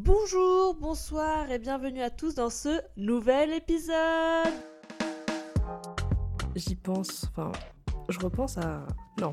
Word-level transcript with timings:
Bonjour, 0.00 0.76
bonsoir 0.76 1.50
et 1.50 1.58
bienvenue 1.58 2.02
à 2.02 2.08
tous 2.08 2.36
dans 2.36 2.50
ce 2.50 2.80
nouvel 2.96 3.52
épisode. 3.52 4.54
J'y 6.54 6.76
pense, 6.76 7.24
enfin, 7.24 7.50
je 8.08 8.20
repense 8.20 8.58
à... 8.58 8.86
Non, 9.20 9.32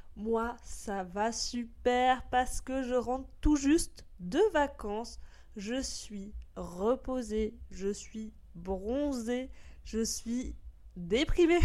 Moi, 0.15 0.55
ça 0.63 1.03
va 1.03 1.31
super 1.31 2.23
parce 2.29 2.61
que 2.61 2.83
je 2.83 2.95
rentre 2.95 3.29
tout 3.39 3.55
juste 3.55 4.05
de 4.19 4.39
vacances. 4.53 5.19
Je 5.55 5.81
suis 5.81 6.33
reposée, 6.55 7.55
je 7.71 7.91
suis 7.91 8.33
bronzée, 8.55 9.49
je 9.83 10.03
suis 10.03 10.55
déprimée. 10.95 11.59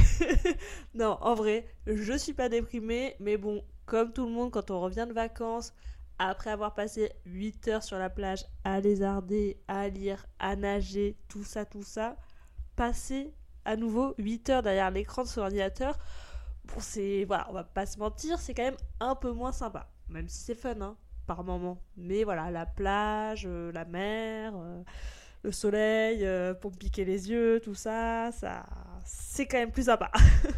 non, 0.95 1.19
en 1.21 1.35
vrai, 1.35 1.67
je 1.87 2.17
suis 2.17 2.35
pas 2.35 2.49
déprimée, 2.49 3.17
mais 3.21 3.37
bon, 3.37 3.65
comme 3.85 4.13
tout 4.13 4.27
le 4.27 4.33
monde, 4.33 4.51
quand 4.51 4.71
on 4.71 4.81
revient 4.81 5.07
de 5.09 5.13
vacances, 5.13 5.73
après 6.19 6.51
avoir 6.51 6.75
passé 6.75 7.13
8 7.27 7.69
heures 7.69 7.83
sur 7.83 7.99
la 7.99 8.11
plage 8.11 8.47
à 8.65 8.81
lézarder, 8.81 9.61
à 9.69 9.89
lire, 9.89 10.27
à 10.39 10.57
nager, 10.57 11.17
tout 11.29 11.45
ça, 11.45 11.65
tout 11.65 11.83
ça, 11.83 12.17
passer 12.75 13.35
à 13.65 13.77
nouveau 13.77 14.15
8 14.19 14.51
heures 14.51 14.63
derrière 14.63 14.91
l'écran 14.91 15.25
de 15.25 15.29
son 15.29 15.43
ordinateur, 15.43 15.99
bon, 16.67 16.81
c'est. 16.81 17.25
Voilà, 17.25 17.47
on 17.51 17.53
va 17.53 17.65
pas 17.65 17.87
se 17.87 17.99
mentir, 17.99 18.39
c'est 18.39 18.55
quand 18.55 18.65
même 18.65 18.77
un 19.01 19.15
peu 19.15 19.33
moins 19.33 19.53
sympa. 19.53 19.89
Même 20.09 20.29
si 20.29 20.39
c'est 20.43 20.55
fun, 20.55 20.81
hein 20.81 20.97
par 21.27 21.45
moment. 21.45 21.83
Mais 21.97 22.25
voilà, 22.25 22.51
la 22.51 22.65
plage, 22.67 23.45
euh, 23.47 23.73
la 23.73 23.85
mer, 23.85 24.55
euh, 24.57 24.83
le 25.43 25.53
soleil 25.53 26.25
euh, 26.25 26.55
pour 26.55 26.71
me 26.71 26.77
piquer 26.77 27.05
les 27.05 27.31
yeux, 27.31 27.61
tout 27.63 27.75
ça, 27.75 28.31
ça 28.33 28.65
c'est 29.05 29.47
quand 29.47 29.59
même 29.59 29.73
plus 29.73 29.87
sympa. 29.87 30.11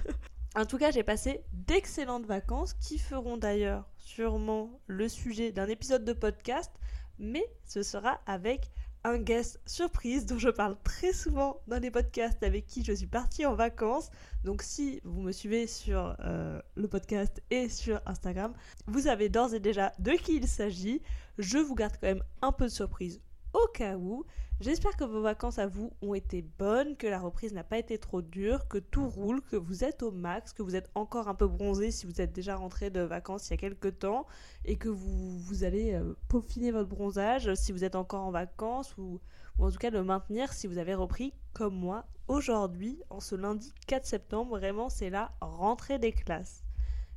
en 0.57 0.65
tout 0.65 0.79
cas, 0.79 0.91
j'ai 0.91 1.03
passé 1.03 1.43
d'excellentes 1.53 2.27
vacances 2.27 2.75
qui 2.75 2.99
feront 2.99 3.37
d'ailleurs 3.37 3.89
sûrement 3.99 4.81
le 4.87 5.09
sujet 5.09 5.53
d'un 5.53 5.67
épisode 5.67 6.05
de 6.05 6.13
podcast, 6.13 6.73
mais 7.19 7.45
ce 7.65 7.83
sera 7.83 8.21
avec 8.27 8.71
un 9.05 9.19
guest 9.19 9.61
surprise 9.67 10.27
dont 10.27 10.39
je 10.39 10.49
parle 10.49 10.77
très 10.83 11.13
souvent 11.13 11.61
dans 11.67 11.81
les 11.81 11.91
podcasts 11.91 12.43
avec 12.43 12.67
qui 12.67 12.85
je 12.85 12.93
suis 12.93 13.07
partie 13.07 13.47
en 13.47 13.55
vacances. 13.55 14.11
Donc 14.45 14.63
si 14.63 15.01
vous 15.05 15.21
me 15.21 15.33
suivez 15.33 15.67
sur 15.67 16.17
euh, 16.21 16.61
le 16.75 16.89
podcast 16.89 17.43
et 17.51 17.69
sur 17.69 18.01
Instagram, 18.07 18.53
vous 18.87 19.03
savez 19.03 19.29
d'ores 19.29 19.55
et 19.55 19.61
déjà 19.61 19.93
de 19.99 20.13
qui 20.13 20.37
il 20.37 20.49
s'agit. 20.49 21.03
Je 21.39 21.59
vous 21.59 21.75
garde 21.75 21.95
quand 22.01 22.09
même 22.09 22.25
un 22.43 22.53
peu 22.53 22.65
de 22.65 22.71
surprise 22.71 23.21
au 23.53 23.67
cas 23.69 23.97
où. 23.97 24.25
J'espère 24.61 24.97
que 24.97 25.05
vos 25.05 25.23
vacances 25.23 25.61
à 25.61 25.69
vous 25.69 25.93
ont 26.03 26.15
été 26.15 26.43
bonnes, 26.43 26.97
que 26.97 27.07
la 27.07 27.21
reprise 27.21 27.53
n'a 27.53 27.63
pas 27.63 27.79
été 27.79 27.97
trop 27.97 28.23
dure, 28.23 28.67
que 28.67 28.79
tout 28.79 29.09
roule, 29.09 29.41
que 29.41 29.55
vous 29.55 29.85
êtes 29.85 30.03
au 30.03 30.11
max, 30.11 30.53
que 30.53 30.63
vous 30.63 30.75
êtes 30.75 30.91
encore 30.97 31.29
un 31.29 31.35
peu 31.37 31.47
bronzé 31.47 31.93
si 31.93 32.07
vous 32.07 32.21
êtes 32.21 32.33
déjà 32.33 32.57
rentré 32.57 32.91
de 32.91 33.01
vacances 33.01 33.49
il 33.49 33.51
y 33.53 33.55
a 33.55 33.57
quelques 33.57 34.01
temps 34.01 34.27
et 34.65 34.77
que 34.77 34.89
vous, 34.89 35.63
allez 35.63 35.95
euh, 35.95 36.17
peaufiner 36.27 36.73
votre 36.73 36.89
bronzage 36.89 37.55
si 37.55 37.71
vous 37.71 37.85
êtes 37.85 37.95
encore 37.95 38.25
en 38.25 38.33
vacances 38.33 38.97
ou, 38.99 39.21
ou 39.59 39.65
en 39.65 39.71
tout 39.71 39.79
cas 39.79 39.91
le 39.91 40.03
maintenir 40.03 40.53
si 40.53 40.67
vous 40.67 40.79
avez 40.79 40.95
repris 40.95 41.33
comme 41.53 41.77
moi 41.77 42.07
aujourd'hui 42.27 43.01
en 43.11 43.21
ce 43.21 43.37
lundi 43.37 43.73
4 43.87 44.07
septembre. 44.07 44.59
Vraiment, 44.59 44.89
c'est 44.89 45.11
la 45.11 45.31
rentrée 45.41 46.01
des 46.01 46.13
classes. 46.13 46.65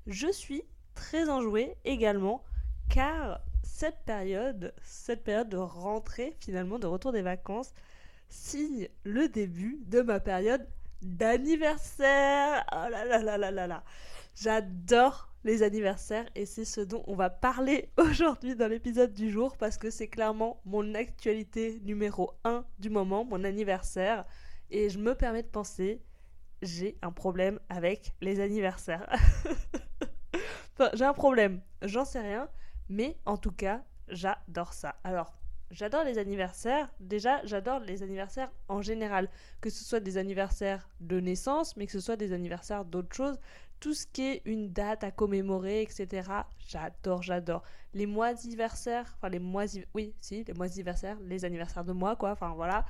Je 0.05 0.31
suis 0.31 0.63
très 0.93 1.27
enjouée 1.27 1.75
également 1.85 2.43
car 2.87 3.41
cette 3.63 4.03
période, 4.05 4.73
cette 4.83 5.23
période 5.23 5.49
de 5.49 5.57
rentrée 5.57 6.35
finalement, 6.39 6.79
de 6.79 6.87
retour 6.87 7.11
des 7.11 7.21
vacances, 7.21 7.73
signe 8.29 8.87
le 9.03 9.27
début 9.27 9.79
de 9.87 10.01
ma 10.01 10.19
période 10.19 10.67
d'anniversaire. 11.01 12.65
Oh 12.71 12.89
là 12.89 13.05
là 13.05 13.19
là 13.19 13.37
là 13.37 13.51
là 13.51 13.67
là. 13.67 13.83
J'adore 14.35 15.29
les 15.43 15.63
anniversaires 15.63 16.25
et 16.35 16.45
c'est 16.45 16.65
ce 16.65 16.81
dont 16.81 17.03
on 17.07 17.15
va 17.15 17.29
parler 17.29 17.89
aujourd'hui 17.97 18.55
dans 18.55 18.67
l'épisode 18.67 19.13
du 19.13 19.31
jour 19.31 19.57
parce 19.57 19.77
que 19.77 19.89
c'est 19.89 20.07
clairement 20.07 20.61
mon 20.65 20.93
actualité 20.93 21.79
numéro 21.83 22.31
1 22.43 22.63
du 22.79 22.89
moment, 22.89 23.25
mon 23.25 23.43
anniversaire. 23.43 24.25
Et 24.69 24.89
je 24.89 24.99
me 24.99 25.15
permets 25.15 25.43
de 25.43 25.47
penser, 25.47 26.01
j'ai 26.61 26.97
un 27.01 27.11
problème 27.11 27.59
avec 27.69 28.13
les 28.21 28.39
anniversaires. 28.39 29.09
enfin, 30.73 30.89
j'ai 30.93 31.05
un 31.05 31.13
problème, 31.13 31.61
j'en 31.81 32.05
sais 32.05 32.21
rien, 32.21 32.47
mais 32.91 33.17
en 33.25 33.37
tout 33.37 33.53
cas, 33.53 33.83
j'adore 34.09 34.73
ça. 34.73 34.97
Alors, 35.05 35.33
j'adore 35.71 36.03
les 36.03 36.17
anniversaires. 36.17 36.91
Déjà, 36.99 37.43
j'adore 37.45 37.79
les 37.79 38.03
anniversaires 38.03 38.51
en 38.67 38.81
général. 38.81 39.29
Que 39.61 39.69
ce 39.69 39.85
soit 39.85 40.01
des 40.01 40.17
anniversaires 40.17 40.89
de 40.99 41.21
naissance, 41.21 41.77
mais 41.77 41.85
que 41.85 41.93
ce 41.93 42.01
soit 42.01 42.17
des 42.17 42.33
anniversaires 42.33 42.83
d'autres 42.83 43.15
choses. 43.15 43.39
Tout 43.79 43.93
ce 43.93 44.05
qui 44.05 44.23
est 44.23 44.41
une 44.43 44.73
date 44.73 45.05
à 45.05 45.09
commémorer, 45.09 45.81
etc. 45.81 46.29
J'adore, 46.67 47.23
j'adore. 47.23 47.63
Les 47.93 48.05
mois 48.05 48.27
anniversaires, 48.27 49.15
enfin 49.15 49.29
les 49.29 49.39
mois, 49.39 49.63
oui, 49.93 50.13
si, 50.19 50.43
les 50.43 50.53
mois 50.53 50.65
anniversaires, 50.65 51.17
les 51.21 51.45
anniversaires 51.45 51.85
de 51.85 51.93
moi, 51.93 52.17
quoi. 52.17 52.31
Enfin 52.31 52.53
voilà, 52.55 52.85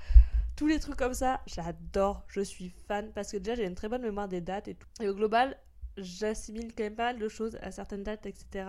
tous 0.56 0.66
les 0.66 0.80
trucs 0.80 0.98
comme 0.98 1.14
ça, 1.14 1.42
j'adore. 1.46 2.24
Je 2.28 2.42
suis 2.42 2.70
fan 2.88 3.12
parce 3.14 3.32
que 3.32 3.38
déjà 3.38 3.54
j'ai 3.54 3.66
une 3.66 3.76
très 3.76 3.88
bonne 3.88 4.02
mémoire 4.02 4.28
des 4.28 4.42
dates 4.42 4.68
et 4.68 4.74
tout. 4.74 4.88
Et 5.00 5.08
au 5.08 5.14
global, 5.14 5.56
j'assimile 5.98 6.74
quand 6.76 6.84
même 6.84 6.96
pas 6.96 7.14
mal 7.14 7.20
de 7.20 7.28
choses 7.28 7.58
à 7.62 7.72
certaines 7.72 8.04
dates, 8.04 8.26
etc. 8.26 8.66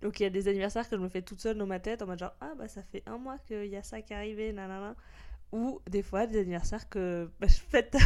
Donc 0.00 0.20
il 0.20 0.24
y 0.24 0.26
a 0.26 0.30
des 0.30 0.48
anniversaires 0.48 0.88
que 0.88 0.96
je 0.96 1.00
me 1.00 1.08
fais 1.08 1.22
toute 1.22 1.40
seule 1.40 1.56
dans 1.56 1.66
ma 1.66 1.80
tête 1.80 2.02
en 2.02 2.06
mode 2.06 2.18
genre 2.18 2.34
ah 2.40 2.52
bah 2.56 2.68
ça 2.68 2.82
fait 2.82 3.02
un 3.06 3.18
mois 3.18 3.38
qu'il 3.38 3.66
y 3.66 3.76
a 3.76 3.82
ça 3.82 4.00
qui 4.02 4.12
est 4.12 4.16
arrivé, 4.16 4.52
nanana. 4.52 4.94
Ou 5.52 5.80
des 5.90 6.02
fois 6.02 6.26
des 6.26 6.40
anniversaires 6.40 6.88
que 6.88 7.30
bah, 7.38 7.46
je 7.46 7.60
fête 7.60 7.96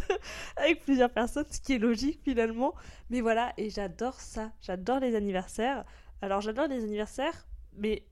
avec 0.56 0.82
plusieurs 0.82 1.10
personnes, 1.10 1.44
ce 1.50 1.60
qui 1.60 1.74
est 1.74 1.78
logique 1.78 2.20
finalement. 2.24 2.74
Mais 3.10 3.20
voilà, 3.20 3.52
et 3.58 3.68
j'adore 3.68 4.20
ça, 4.20 4.52
j'adore 4.62 5.00
les 5.00 5.14
anniversaires. 5.14 5.84
Alors 6.22 6.40
j'adore 6.40 6.68
les 6.68 6.82
anniversaires, 6.82 7.46
mais 7.74 8.06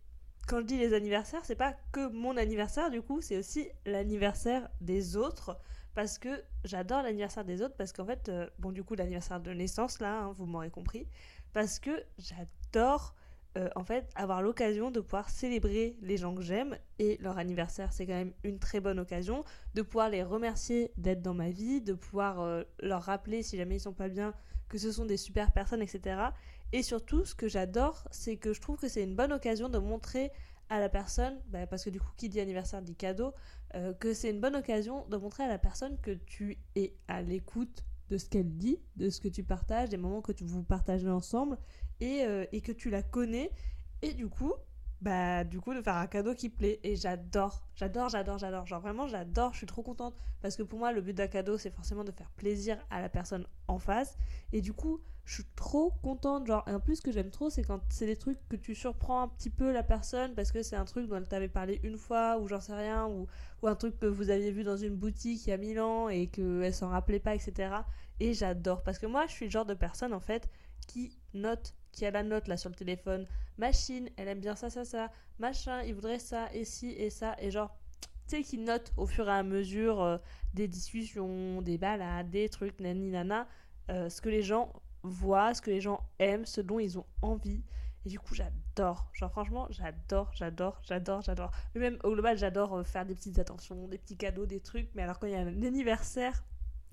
quand 0.46 0.58
je 0.58 0.64
dis 0.64 0.78
les 0.78 0.92
anniversaires, 0.92 1.44
c'est 1.44 1.56
pas 1.56 1.74
que 1.92 2.08
mon 2.08 2.36
anniversaire 2.36 2.90
du 2.90 3.00
coup, 3.00 3.22
c'est 3.22 3.38
aussi 3.38 3.68
l'anniversaire 3.86 4.68
des 4.82 5.16
autres 5.16 5.58
parce 5.94 6.18
que 6.18 6.42
j'adore 6.64 7.02
l'anniversaire 7.02 7.44
des 7.44 7.62
autres, 7.62 7.76
parce 7.76 7.92
qu'en 7.92 8.04
fait, 8.04 8.28
euh, 8.28 8.48
bon, 8.58 8.72
du 8.72 8.82
coup, 8.82 8.94
l'anniversaire 8.94 9.40
de 9.40 9.52
naissance, 9.52 10.00
là, 10.00 10.22
hein, 10.22 10.32
vous 10.32 10.46
m'aurez 10.46 10.70
compris, 10.70 11.06
parce 11.52 11.78
que 11.78 12.04
j'adore, 12.18 13.14
euh, 13.56 13.68
en 13.76 13.84
fait, 13.84 14.10
avoir 14.16 14.42
l'occasion 14.42 14.90
de 14.90 15.00
pouvoir 15.00 15.30
célébrer 15.30 15.96
les 16.02 16.16
gens 16.16 16.34
que 16.34 16.42
j'aime, 16.42 16.76
et 16.98 17.16
leur 17.20 17.38
anniversaire, 17.38 17.92
c'est 17.92 18.06
quand 18.06 18.14
même 18.14 18.32
une 18.42 18.58
très 18.58 18.80
bonne 18.80 18.98
occasion, 18.98 19.44
de 19.74 19.82
pouvoir 19.82 20.10
les 20.10 20.22
remercier 20.22 20.90
d'être 20.96 21.22
dans 21.22 21.34
ma 21.34 21.50
vie, 21.50 21.80
de 21.80 21.94
pouvoir 21.94 22.40
euh, 22.40 22.64
leur 22.80 23.02
rappeler, 23.02 23.42
si 23.42 23.56
jamais 23.56 23.76
ils 23.76 23.80
sont 23.80 23.92
pas 23.92 24.08
bien, 24.08 24.34
que 24.68 24.78
ce 24.78 24.90
sont 24.90 25.04
des 25.04 25.16
super 25.16 25.52
personnes, 25.52 25.82
etc. 25.82 26.16
Et 26.72 26.82
surtout, 26.82 27.24
ce 27.24 27.36
que 27.36 27.46
j'adore, 27.46 28.08
c'est 28.10 28.36
que 28.36 28.52
je 28.52 28.60
trouve 28.60 28.76
que 28.76 28.88
c'est 28.88 29.04
une 29.04 29.14
bonne 29.14 29.32
occasion 29.32 29.68
de 29.68 29.78
montrer 29.78 30.32
à 30.68 30.80
la 30.80 30.88
personne, 30.88 31.38
bah, 31.48 31.66
parce 31.66 31.84
que 31.84 31.90
du 31.90 32.00
coup, 32.00 32.10
qui 32.16 32.28
dit 32.28 32.40
anniversaire 32.40 32.82
dit 32.82 32.94
cadeau, 32.94 33.34
euh, 33.74 33.92
que 33.94 34.14
c'est 34.14 34.30
une 34.30 34.40
bonne 34.40 34.56
occasion 34.56 35.06
de 35.08 35.16
montrer 35.16 35.44
à 35.44 35.48
la 35.48 35.58
personne 35.58 35.98
que 36.00 36.12
tu 36.12 36.58
es 36.74 36.94
à 37.08 37.22
l'écoute 37.22 37.84
de 38.10 38.18
ce 38.18 38.28
qu'elle 38.28 38.56
dit, 38.56 38.78
de 38.96 39.10
ce 39.10 39.20
que 39.20 39.28
tu 39.28 39.42
partages, 39.42 39.88
des 39.88 39.96
moments 39.96 40.20
que 40.20 40.32
tu, 40.32 40.44
vous 40.44 40.62
partagez 40.62 41.08
ensemble, 41.08 41.58
et, 42.00 42.24
euh, 42.24 42.44
et 42.52 42.60
que 42.60 42.72
tu 42.72 42.90
la 42.90 43.02
connais. 43.02 43.50
Et 44.02 44.12
du 44.12 44.28
coup, 44.28 44.52
bah 45.04 45.44
du 45.44 45.60
coup 45.60 45.74
de 45.74 45.82
faire 45.82 45.96
un 45.96 46.06
cadeau 46.06 46.34
qui 46.34 46.48
plaît. 46.48 46.80
Et 46.82 46.96
j'adore. 46.96 47.62
J'adore 47.76 48.08
j'adore 48.08 48.38
j'adore. 48.38 48.66
Genre 48.66 48.80
vraiment 48.80 49.06
j'adore. 49.06 49.52
Je 49.52 49.58
suis 49.58 49.66
trop 49.66 49.82
contente. 49.82 50.14
Parce 50.40 50.56
que 50.56 50.62
pour 50.62 50.78
moi 50.78 50.92
le 50.92 51.02
but 51.02 51.12
d'un 51.12 51.26
cadeau 51.26 51.58
c'est 51.58 51.70
forcément 51.70 52.04
de 52.04 52.10
faire 52.10 52.30
plaisir 52.30 52.78
à 52.90 53.02
la 53.02 53.10
personne 53.10 53.46
en 53.68 53.78
face. 53.78 54.16
Et 54.52 54.62
du 54.62 54.72
coup 54.72 55.00
je 55.26 55.34
suis 55.34 55.46
trop 55.56 55.90
contente. 56.02 56.46
Genre 56.46 56.64
en 56.66 56.80
plus 56.80 56.96
ce 56.96 57.02
que 57.02 57.12
j'aime 57.12 57.30
trop 57.30 57.50
c'est 57.50 57.62
quand 57.62 57.80
c'est 57.90 58.06
des 58.06 58.16
trucs 58.16 58.38
que 58.48 58.56
tu 58.56 58.74
surprends 58.74 59.20
un 59.20 59.28
petit 59.28 59.50
peu 59.50 59.72
la 59.72 59.82
personne 59.82 60.34
parce 60.34 60.50
que 60.52 60.62
c'est 60.62 60.76
un 60.76 60.86
truc 60.86 61.06
dont 61.06 61.16
elle 61.16 61.28
t'avait 61.28 61.48
parlé 61.48 61.80
une 61.82 61.98
fois 61.98 62.38
ou 62.38 62.48
j'en 62.48 62.60
sais 62.60 62.74
rien 62.74 63.06
ou, 63.06 63.26
ou 63.62 63.68
un 63.68 63.74
truc 63.74 63.98
que 63.98 64.06
vous 64.06 64.30
aviez 64.30 64.52
vu 64.52 64.64
dans 64.64 64.78
une 64.78 64.96
boutique 64.96 65.46
il 65.46 65.50
y 65.50 65.52
a 65.52 65.58
mille 65.58 65.80
ans 65.80 66.08
et 66.08 66.28
qu'elle 66.28 66.74
s'en 66.74 66.88
rappelait 66.88 67.20
pas 67.20 67.34
etc 67.34 67.76
et 68.20 68.32
j'adore. 68.32 68.82
Parce 68.82 68.98
que 68.98 69.06
moi 69.06 69.26
je 69.26 69.32
suis 69.32 69.44
le 69.46 69.50
genre 69.50 69.66
de 69.66 69.74
personne 69.74 70.14
en 70.14 70.20
fait 70.20 70.48
qui 70.86 71.18
note 71.32 71.74
qui 71.94 72.04
a 72.04 72.10
la 72.10 72.22
note 72.22 72.48
là 72.48 72.56
sur 72.56 72.68
le 72.68 72.74
téléphone. 72.74 73.26
Machine, 73.56 74.10
elle 74.16 74.28
aime 74.28 74.40
bien 74.40 74.56
ça, 74.56 74.68
ça, 74.68 74.84
ça. 74.84 75.10
Machin, 75.38 75.82
il 75.82 75.94
voudrait 75.94 76.18
ça, 76.18 76.52
et 76.52 76.64
ci, 76.64 76.90
et 76.90 77.10
ça. 77.10 77.36
Et 77.38 77.50
genre, 77.50 77.76
tu 78.28 78.36
sais, 78.36 78.42
qui 78.42 78.58
note 78.58 78.92
au 78.96 79.06
fur 79.06 79.28
et 79.28 79.32
à 79.32 79.42
mesure 79.42 80.02
euh, 80.02 80.18
des 80.54 80.68
discussions, 80.68 81.62
des 81.62 81.78
balades, 81.78 82.30
des 82.30 82.48
trucs, 82.48 82.80
nani, 82.80 83.10
nana, 83.10 83.46
euh, 83.90 84.08
ce 84.08 84.20
que 84.20 84.28
les 84.28 84.42
gens 84.42 84.72
voient, 85.02 85.54
ce 85.54 85.62
que 85.62 85.70
les 85.70 85.80
gens 85.80 86.00
aiment, 86.18 86.46
ce 86.46 86.60
dont 86.60 86.78
ils 86.78 86.98
ont 86.98 87.06
envie. 87.22 87.62
Et 88.06 88.08
du 88.08 88.18
coup, 88.18 88.34
j'adore. 88.34 89.08
Genre, 89.12 89.30
franchement, 89.30 89.66
j'adore, 89.70 90.30
j'adore, 90.34 90.80
j'adore, 90.82 91.22
j'adore. 91.22 91.50
Mais 91.74 91.80
même 91.80 91.98
au 92.02 92.12
global, 92.12 92.36
j'adore 92.36 92.74
euh, 92.74 92.84
faire 92.84 93.06
des 93.06 93.14
petites 93.14 93.38
attentions, 93.38 93.88
des 93.88 93.98
petits 93.98 94.16
cadeaux, 94.16 94.46
des 94.46 94.60
trucs. 94.60 94.90
Mais 94.94 95.02
alors, 95.02 95.18
quand 95.18 95.26
il 95.26 95.32
y 95.32 95.36
a 95.36 95.40
un 95.40 95.62
anniversaire, 95.62 96.42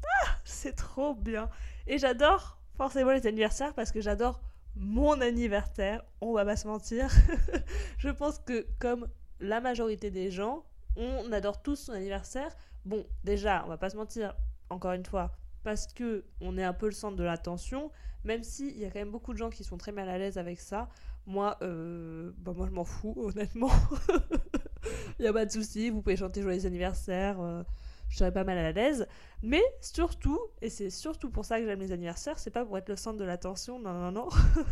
ah, 0.04 0.30
c'est 0.44 0.76
trop 0.76 1.16
bien. 1.16 1.50
Et 1.88 1.98
j'adore 1.98 2.61
forcément 2.76 3.12
les 3.12 3.28
anniversaires 3.28 3.74
parce 3.74 3.92
que 3.92 4.02
j'adore 4.02 4.42
mon 4.76 5.20
anniversaire. 5.22 6.04
On 6.22 6.34
va 6.34 6.46
pas 6.46 6.56
se 6.56 6.68
mentir. 6.68 7.10
Je 7.98 8.10
pense 8.10 8.40
que, 8.40 8.66
comme 8.80 9.08
la 9.40 9.60
majorité 9.60 10.12
des 10.12 10.32
gens, 10.32 10.64
on 10.96 11.32
adore 11.32 11.62
tous 11.62 11.76
son 11.76 11.94
anniversaire. 11.94 12.56
Bon, 12.86 13.06
déjà, 13.24 13.64
on 13.66 13.70
va 13.70 13.78
pas 13.78 13.90
se 13.90 13.98
mentir, 13.98 14.36
encore 14.70 14.94
une 14.94 15.06
fois, 15.06 15.32
parce 15.64 15.88
que 15.88 16.26
on 16.42 16.58
est 16.58 16.64
un 16.64 16.74
peu 16.74 16.88
le 16.88 16.94
centre 16.94 17.16
de 17.16 17.24
l'attention, 17.24 17.92
même 18.24 18.44
s'il 18.44 18.78
y 18.78 18.86
a 18.86 18.90
quand 18.90 19.00
même 19.00 19.12
beaucoup 19.12 19.34
de 19.34 19.38
gens 19.38 19.50
qui 19.50 19.64
sont 19.64 19.78
très 19.78 19.92
mal 19.92 20.10
à 20.10 20.18
l'aise 20.18 20.38
avec 20.38 20.60
ça. 20.60 20.90
Moi, 21.28 21.58
euh, 21.62 22.32
bah 22.38 22.54
moi 22.56 22.66
je 22.68 22.72
m'en 22.72 22.84
fous, 22.84 23.14
honnêtement. 23.18 23.72
Il 25.20 25.24
n'y 25.24 25.28
a 25.28 25.34
pas 25.34 25.46
de 25.46 25.52
souci, 25.52 25.90
vous 25.92 26.02
pouvez 26.02 26.16
chanter 26.16 26.42
joyeux 26.42 26.66
anniversaire, 26.66 27.40
euh, 27.40 27.64
je 28.12 28.18
serais 28.18 28.32
pas 28.32 28.44
mal 28.44 28.58
à 28.58 28.72
l'aise. 28.72 29.08
Mais 29.42 29.64
surtout, 29.80 30.40
et 30.62 30.70
c'est 30.70 30.92
surtout 30.92 31.32
pour 31.32 31.46
ça 31.46 31.60
que 31.60 31.66
j'aime 31.66 31.80
les 31.80 31.92
anniversaires, 31.92 32.38
c'est 32.38 32.52
pas 32.52 32.66
pour 32.66 32.78
être 32.78 32.90
le 32.90 32.96
centre 32.96 33.18
de 33.18 33.24
l'attention, 33.24 33.80
non, 33.80 33.94
non, 33.94 34.12
non. 34.12 34.30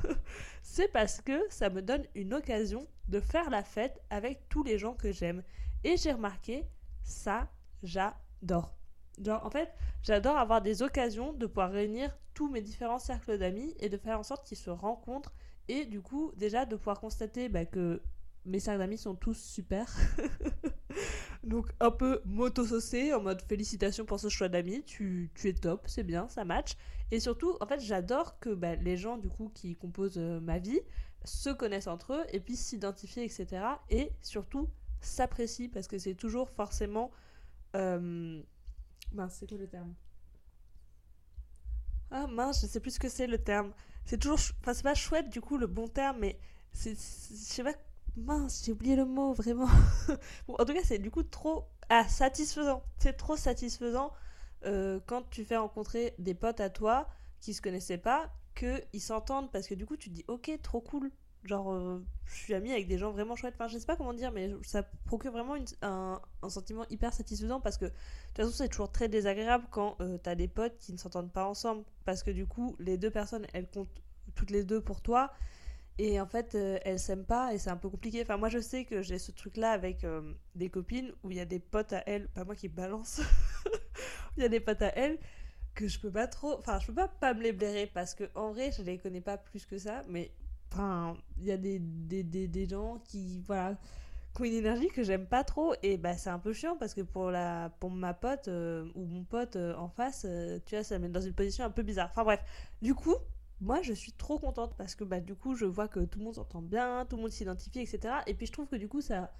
c'est 0.62 0.92
parce 0.92 1.22
que 1.22 1.42
ça 1.50 1.70
me 1.70 1.82
donne 1.82 2.04
une 2.14 2.34
occasion 2.34 2.86
de 3.08 3.20
faire 3.20 3.50
la 3.50 3.64
fête 3.64 4.00
avec 4.10 4.48
tous 4.50 4.64
les 4.64 4.78
gens 4.78 4.94
que 4.94 5.12
j'aime. 5.12 5.42
Et 5.84 5.98
j'ai 5.98 6.12
remarqué, 6.12 6.68
ça, 7.04 7.50
j'adore. 7.82 8.76
Genre, 9.24 9.44
en 9.46 9.50
fait, 9.50 9.74
j'adore 10.04 10.38
avoir 10.38 10.62
des 10.62 10.84
occasions 10.84 11.34
de 11.34 11.48
pouvoir 11.48 11.72
réunir 11.72 12.16
tous 12.34 12.50
mes 12.50 12.62
différents 12.62 13.00
cercles 13.00 13.38
d'amis 13.38 13.74
et 13.80 13.90
de 13.90 13.98
faire 13.98 14.20
en 14.20 14.24
sorte 14.24 14.46
qu'ils 14.46 14.58
se 14.58 14.70
rencontrent. 14.70 15.34
Et 15.70 15.86
du 15.86 16.02
coup, 16.02 16.34
déjà, 16.36 16.66
de 16.66 16.76
pouvoir 16.76 17.00
constater 17.00 17.48
bah, 17.48 17.66
que 17.66 18.02
mes 18.46 18.60
cercles 18.60 18.80
d'amis 18.80 18.98
sont 18.98 19.16
tous 19.16 19.38
super. 19.38 19.88
Donc, 21.44 21.72
un 21.80 21.92
peu 21.92 22.22
moto-saucé, 22.26 23.14
en 23.14 23.22
mode 23.22 23.42
félicitations 23.42 24.06
pour 24.06 24.20
ce 24.20 24.28
choix 24.28 24.50
d'amis, 24.50 24.84
tu, 24.84 25.32
tu, 25.36 25.48
es 25.48 25.54
top, 25.54 25.84
c'est 25.88 26.04
bien, 26.04 26.28
ça 26.28 26.44
match. 26.44 26.76
Et 27.12 27.20
surtout, 27.20 27.56
en 27.62 27.66
fait, 27.66 27.80
j'adore 27.80 28.40
que 28.40 28.50
bah, 28.50 28.76
les 28.76 28.98
gens, 28.98 29.18
du 29.18 29.30
coup, 29.30 29.50
qui 29.54 29.76
composent 29.76 30.18
euh, 30.18 30.40
ma 30.42 30.60
vie 30.60 30.82
se 31.24 31.50
connaissent 31.50 31.88
entre 31.88 32.14
eux 32.14 32.26
et 32.32 32.40
puissent 32.40 32.66
s'identifier, 32.66 33.24
etc. 33.24 33.64
Et 33.90 34.12
surtout, 34.22 34.70
s'apprécient 35.02 35.70
parce 35.70 35.88
que 35.88 35.98
c'est 35.98 36.16
toujours 36.16 36.50
forcément. 36.50 37.12
Euh, 37.76 38.42
c'est 39.30 39.48
quoi 39.48 39.58
le 39.58 39.68
terme? 39.68 39.94
Ah 42.12 42.28
mince, 42.28 42.62
je 42.62 42.68
sais 42.68 42.80
plus 42.80 42.92
ce 42.92 43.00
que 43.00 43.10
c'est 43.10 43.28
le 43.28 43.38
terme. 43.38 43.72
C'est 44.06 44.18
toujours. 44.18 44.40
Enfin, 44.62 44.74
c'est 44.74 44.84
pas 44.84 44.96
chouette 44.96 45.30
du 45.30 45.42
coup 45.42 45.58
le 45.58 45.68
bon 45.68 45.88
terme, 45.88 46.18
mais 46.20 46.40
c'est. 46.74 46.92
Je 46.92 46.96
sais 47.36 47.64
pas. 47.64 47.74
Mince, 48.18 48.64
j'ai 48.66 48.72
oublié 48.72 48.96
le 48.96 49.06
mot 49.06 49.34
vraiment. 49.34 49.68
en 50.48 50.66
tout 50.66 50.74
cas, 50.74 50.84
c'est 50.84 51.00
du 51.00 51.12
coup 51.12 51.24
trop. 51.24 51.66
Ah, 51.90 52.08
satisfaisant. 52.08 52.84
C'est 53.00 53.14
trop 53.14 53.36
satisfaisant 53.36 54.12
euh, 54.66 55.00
quand 55.06 55.30
tu 55.30 55.44
fais 55.44 55.58
rencontrer 55.58 56.14
des 56.20 56.36
potes 56.36 56.60
à 56.60 56.70
toi 56.70 57.08
qui 57.40 57.54
se 57.54 57.62
connaissaient 57.62 57.98
pas, 57.98 58.30
qu'ils 58.56 59.02
s'entendent 59.02 59.52
parce 59.52 59.68
que 59.68 59.74
du 59.74 59.86
coup, 59.86 59.98
tu 59.98 60.10
te 60.10 60.16
dis 60.16 60.26
ok, 60.28 60.52
trop 60.62 60.82
cool. 60.82 61.12
Genre, 61.46 61.72
euh, 61.72 62.06
je 62.26 62.36
suis 62.36 62.54
amie 62.54 62.72
avec 62.72 62.88
des 62.88 62.98
gens 62.98 63.12
vraiment 63.12 63.36
chouettes. 63.36 63.56
Enfin, 63.56 63.70
je 63.70 63.78
sais 63.78 63.86
pas 63.86 63.96
comment 63.96 64.14
dire, 64.14 64.32
mais 64.34 64.52
ça 64.62 64.84
procure 65.06 65.32
vraiment 65.32 65.56
un, 65.82 66.22
un, 66.42 66.50
sentiment 66.50 66.86
hyper 66.90 67.14
satisfaisant 67.14 67.62
parce 67.62 67.78
que 67.78 67.86
de 67.86 67.92
toute 67.92 68.38
façon, 68.38 68.52
c'est 68.52 68.68
toujours 68.68 68.92
très 68.92 69.08
désagréable 69.08 69.66
quand 69.72 69.96
euh, 70.02 70.18
t'as 70.18 70.36
des 70.36 70.50
potes 70.50 70.78
qui 70.78 70.92
ne 70.92 70.98
s'entendent 70.98 71.32
pas 71.32 71.46
ensemble. 71.46 71.86
Parce 72.04 72.24
que 72.24 72.32
du 72.32 72.46
coup, 72.46 72.76
les 72.80 72.98
deux 72.98 73.10
personnes, 73.10 73.48
elles 73.54 73.70
comptent 73.70 74.02
toutes 74.36 74.52
les 74.52 74.66
deux 74.66 74.82
pour 74.82 75.02
toi. 75.02 75.32
Et 76.00 76.20
en 76.20 76.26
fait, 76.26 76.56
euh, 76.56 76.80
elles 76.84 76.98
s'aiment 76.98 77.26
pas 77.26 77.54
et 77.54 77.60
c'est 77.60 77.70
un 77.70 77.78
peu 77.78 77.90
compliqué. 77.90 78.22
Enfin, 78.24 78.38
moi, 78.38 78.50
je 78.50 78.60
sais 78.60 78.86
que 78.86 79.04
j'ai 79.04 79.20
ce 79.20 79.32
truc-là 79.32 79.72
avec 79.72 80.06
des 80.56 80.70
copines 80.70 81.12
où 81.24 81.30
il 81.30 81.38
y 81.38 81.42
a 81.42 81.46
des 81.46 81.60
potes 81.60 81.94
à 81.94 82.02
elles, 82.08 82.28
pas 82.30 82.44
moi 82.46 82.56
qui 82.56 82.70
balance, 82.70 83.22
il 84.38 84.44
y 84.44 84.46
a 84.46 84.50
des 84.50 84.60
potes 84.60 84.82
à 84.82 84.98
elles 84.98 85.20
que 85.76 85.88
je 85.88 86.00
peux 86.00 86.12
pas 86.12 86.28
trop. 86.28 86.58
Enfin, 86.58 86.80
je 86.80 86.88
peux 86.88 86.96
pas 86.96 87.08
pas 87.08 87.36
me 87.36 87.44
les 87.44 87.54
blairer 87.54 87.86
parce 87.86 88.16
que 88.16 88.24
en 88.34 88.52
vrai, 88.54 88.72
je 88.72 88.82
les 88.82 88.98
connais 88.98 89.22
pas 89.22 89.38
plus 89.38 89.66
que 89.66 89.78
ça. 89.78 90.02
Mais 90.08 90.32
Enfin, 90.72 91.18
il 91.38 91.46
y 91.46 91.52
a 91.52 91.58
des, 91.58 91.80
des, 91.80 92.24
des, 92.24 92.48
des, 92.48 92.68
gens 92.68 93.00
qui, 93.06 93.42
voilà, 93.48 93.76
qui 94.36 94.42
ont 94.42 94.46
une 94.46 94.54
énergie 94.54 94.88
que 94.90 95.04
j'aime 95.04 95.26
pas 95.26 95.44
trop. 95.44 95.74
Et 95.82 95.98
bah, 95.98 96.16
c'est 96.18 96.30
un 96.30 96.40
peu 96.40 96.54
chiant 96.54 96.76
parce 96.78 96.94
que 96.94 97.02
pour, 97.02 97.32
la, 97.32 97.72
pour 97.80 97.90
ma 97.90 98.14
pote 98.14 98.48
euh, 98.48 98.86
ou 98.96 99.06
mon 99.06 99.24
pote 99.24 99.56
euh, 99.56 99.76
en 99.76 99.90
face, 99.90 100.26
euh, 100.28 100.60
tu 100.66 100.76
vois, 100.76 100.84
ça 100.84 101.00
me 101.00 101.08
met 101.08 101.10
dans 101.10 101.22
une 101.22 101.34
position 101.34 101.66
un 101.66 101.72
peu 101.72 101.84
bizarre. 101.84 102.10
Enfin 102.12 102.24
bref, 102.24 102.44
du 102.82 102.94
coup, 102.94 103.16
moi 103.62 103.82
je 103.82 103.94
suis 103.94 104.14
trop 104.14 104.40
contente 104.40 104.76
parce 104.78 104.96
que 104.96 105.04
bah, 105.04 105.20
du 105.20 105.36
coup, 105.36 105.56
je 105.56 105.66
vois 105.66 105.88
que 105.88 106.00
tout 106.02 106.20
le 106.20 106.26
monde 106.26 106.36
s'entend 106.36 106.62
bien, 106.62 107.06
tout 107.10 107.16
le 107.16 107.24
monde 107.24 107.32
s'identifie, 107.32 107.80
etc. 107.80 108.16
Et 108.28 108.34
puis 108.34 108.48
je 108.48 108.52
trouve 108.52 108.68
que 108.68 108.76
du 108.76 108.88
coup, 108.88 109.02
ça, 109.02 109.34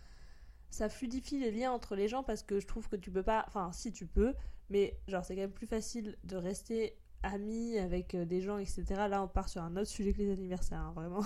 ça 0.70 0.90
fluidifie 0.90 1.40
les 1.40 1.52
liens 1.52 1.72
entre 1.72 1.96
les 1.96 2.08
gens 2.08 2.24
parce 2.24 2.44
que 2.44 2.60
je 2.60 2.68
trouve 2.68 2.88
que 2.90 2.96
tu 2.96 3.12
peux 3.12 3.24
pas. 3.24 3.46
Enfin, 3.48 3.72
si 3.72 3.92
tu 3.92 4.06
peux, 4.06 4.34
mais 4.70 5.00
genre, 5.08 5.24
c'est 5.26 5.36
quand 5.36 5.42
même 5.42 5.52
plus 5.52 5.68
facile 5.68 6.18
de 6.24 6.36
rester 6.36 6.98
amis 7.24 7.78
avec 7.78 8.16
euh, 8.16 8.26
des 8.26 8.42
gens, 8.42 8.58
etc. 8.58 8.84
Là, 9.10 9.24
on 9.24 9.28
part 9.28 9.50
sur 9.50 9.62
un 9.62 9.76
autre 9.76 9.90
sujet 9.90 10.14
que 10.14 10.20
les 10.20 10.32
anniversaires, 10.32 10.80
hein, 10.80 10.94
vraiment. 10.96 11.24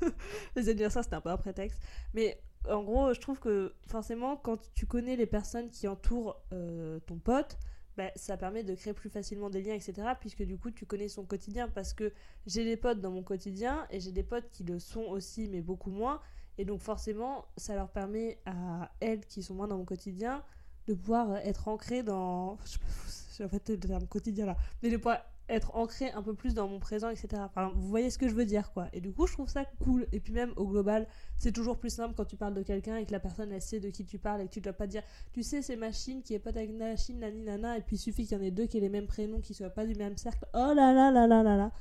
les 0.56 0.68
anniversaires, 0.68 1.04
c'était 1.04 1.16
un 1.16 1.20
peu 1.20 1.30
un 1.30 1.36
prétexte. 1.36 1.80
Mais 2.14 2.40
en 2.68 2.82
gros, 2.82 3.12
je 3.12 3.20
trouve 3.20 3.40
que 3.40 3.74
forcément, 3.86 4.36
quand 4.36 4.58
tu 4.74 4.86
connais 4.86 5.16
les 5.16 5.26
personnes 5.26 5.70
qui 5.70 5.86
entourent 5.88 6.42
euh, 6.52 6.98
ton 7.00 7.18
pote, 7.18 7.58
bah, 7.96 8.10
ça 8.16 8.36
permet 8.36 8.64
de 8.64 8.74
créer 8.74 8.92
plus 8.92 9.10
facilement 9.10 9.50
des 9.50 9.62
liens, 9.62 9.74
etc. 9.74 10.08
Puisque 10.20 10.42
du 10.42 10.58
coup, 10.58 10.70
tu 10.70 10.86
connais 10.86 11.08
son 11.08 11.24
quotidien. 11.24 11.68
Parce 11.68 11.92
que 11.92 12.12
j'ai 12.46 12.64
des 12.64 12.76
potes 12.76 13.00
dans 13.00 13.10
mon 13.10 13.22
quotidien 13.22 13.86
et 13.90 14.00
j'ai 14.00 14.12
des 14.12 14.22
potes 14.22 14.50
qui 14.50 14.64
le 14.64 14.78
sont 14.78 15.02
aussi, 15.02 15.48
mais 15.48 15.60
beaucoup 15.60 15.90
moins. 15.90 16.20
Et 16.58 16.64
donc, 16.64 16.80
forcément, 16.80 17.46
ça 17.56 17.74
leur 17.74 17.88
permet 17.90 18.38
à 18.46 18.90
elles 19.00 19.24
qui 19.26 19.42
sont 19.42 19.54
moins 19.54 19.68
dans 19.68 19.78
mon 19.78 19.84
quotidien 19.84 20.42
de 20.86 20.94
pouvoir 20.94 21.36
être 21.38 21.68
ancrées 21.68 22.02
dans. 22.02 22.58
Je 22.64 22.70
sais 22.72 22.78
pas, 22.78 23.44
en 23.44 23.48
fait 23.48 23.68
le 23.68 23.78
terme 23.78 24.06
quotidien 24.06 24.46
là. 24.46 24.56
Mais 24.82 24.90
de 24.90 24.96
pouvoir 24.96 25.18
être 25.48 25.74
ancré 25.76 26.10
un 26.12 26.22
peu 26.22 26.34
plus 26.34 26.54
dans 26.54 26.68
mon 26.68 26.78
présent, 26.78 27.10
etc. 27.10 27.28
Enfin, 27.44 27.70
vous 27.74 27.86
voyez 27.86 28.10
ce 28.10 28.18
que 28.18 28.28
je 28.28 28.34
veux 28.34 28.46
dire, 28.46 28.72
quoi. 28.72 28.88
Et 28.92 29.00
du 29.00 29.12
coup, 29.12 29.26
je 29.26 29.34
trouve 29.34 29.48
ça 29.48 29.64
cool. 29.82 30.06
Et 30.12 30.20
puis 30.20 30.32
même, 30.32 30.52
au 30.56 30.66
global, 30.66 31.06
c'est 31.38 31.52
toujours 31.52 31.78
plus 31.78 31.90
simple 31.90 32.14
quand 32.16 32.24
tu 32.24 32.36
parles 32.36 32.54
de 32.54 32.62
quelqu'un 32.62 32.96
et 32.96 33.04
que 33.04 33.12
la 33.12 33.20
personne, 33.20 33.52
elle 33.52 33.62
sait 33.62 33.80
de 33.80 33.90
qui 33.90 34.04
tu 34.04 34.18
parles 34.18 34.40
et 34.40 34.46
que 34.46 34.52
tu 34.52 34.60
dois 34.60 34.72
pas 34.72 34.86
dire, 34.86 35.02
tu 35.32 35.42
sais, 35.42 35.62
c'est 35.62 35.76
machine 35.76 36.22
qui 36.22 36.34
est 36.34 36.38
pote 36.38 36.56
avec 36.56 36.72
machine, 36.72 37.18
nani, 37.18 37.42
nana, 37.42 37.76
et 37.76 37.82
puis 37.82 37.96
il 37.96 37.98
suffit 37.98 38.26
qu'il 38.26 38.36
y 38.36 38.40
en 38.40 38.44
ait 38.44 38.50
deux 38.50 38.66
qui 38.66 38.78
aient 38.78 38.80
les 38.80 38.88
mêmes 38.88 39.06
prénoms, 39.06 39.40
qui 39.40 39.54
soient 39.54 39.70
pas 39.70 39.86
du 39.86 39.94
même 39.94 40.16
cercle. 40.16 40.46
Oh 40.54 40.72
là 40.74 40.92
là 40.92 41.10
là 41.10 41.26
là 41.26 41.42
là 41.42 41.56
là. 41.56 41.72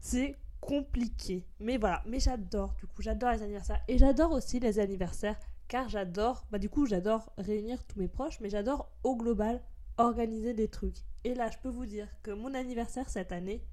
C'est 0.00 0.36
compliqué. 0.60 1.46
Mais 1.60 1.78
voilà, 1.78 2.02
mais 2.06 2.20
j'adore, 2.20 2.74
du 2.78 2.86
coup, 2.86 3.00
j'adore 3.00 3.30
les 3.30 3.42
anniversaires. 3.42 3.80
Et 3.88 3.98
j'adore 3.98 4.32
aussi 4.32 4.60
les 4.60 4.78
anniversaires, 4.78 5.38
car 5.68 5.88
j'adore, 5.88 6.44
bah 6.50 6.58
du 6.58 6.68
coup, 6.68 6.86
j'adore 6.86 7.32
réunir 7.38 7.82
tous 7.84 7.98
mes 7.98 8.08
proches, 8.08 8.40
mais 8.40 8.50
j'adore 8.50 8.90
au 9.04 9.16
global 9.16 9.62
organiser 9.98 10.52
des 10.52 10.68
trucs. 10.68 11.04
Et 11.26 11.34
là, 11.34 11.50
je 11.50 11.58
peux 11.58 11.70
vous 11.70 11.86
dire 11.86 12.06
que 12.22 12.30
mon 12.30 12.54
anniversaire 12.54 13.10
cette 13.10 13.32
année, 13.32 13.66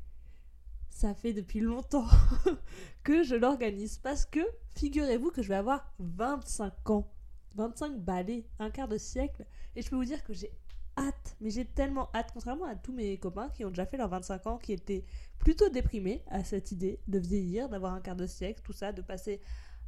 ça 0.90 1.14
fait 1.14 1.34
depuis 1.34 1.60
longtemps 1.60 2.08
que 3.04 3.22
je 3.22 3.36
l'organise 3.36 4.00
parce 4.00 4.26
que 4.26 4.40
figurez-vous 4.76 5.30
que 5.30 5.44
je 5.44 5.50
vais 5.50 5.56
avoir 5.56 5.94
25 6.00 6.90
ans. 6.90 7.14
25 7.54 8.00
balais, 8.00 8.48
un 8.58 8.72
quart 8.72 8.88
de 8.88 8.98
siècle. 8.98 9.46
Et 9.76 9.84
je 9.84 9.90
peux 9.92 9.96
vous 9.96 10.04
dire 10.04 10.24
que 10.24 10.34
j'ai 10.34 10.52
hâte, 10.98 11.38
mais 11.42 11.52
j'ai 11.52 11.64
tellement 11.64 12.10
hâte, 12.16 12.32
contrairement 12.34 12.66
à 12.66 12.76
tous 12.76 12.92
mes 12.92 13.20
copains 13.20 13.50
qui 13.50 13.64
ont 13.66 13.70
déjà 13.70 13.86
fait 13.86 13.98
leurs 13.98 14.10
25 14.10 14.48
ans, 14.48 14.58
qui 14.58 14.74
étaient 14.74 15.06
plutôt 15.38 15.70
déprimés 15.70 16.24
à 16.32 16.44
cette 16.44 16.72
idée 16.72 17.02
de 17.08 17.20
vieillir, 17.20 17.70
d'avoir 17.70 17.94
un 17.94 18.02
quart 18.02 18.16
de 18.16 18.26
siècle, 18.26 18.62
tout 18.64 18.74
ça, 18.74 18.92
de 18.92 19.04
passer 19.04 19.42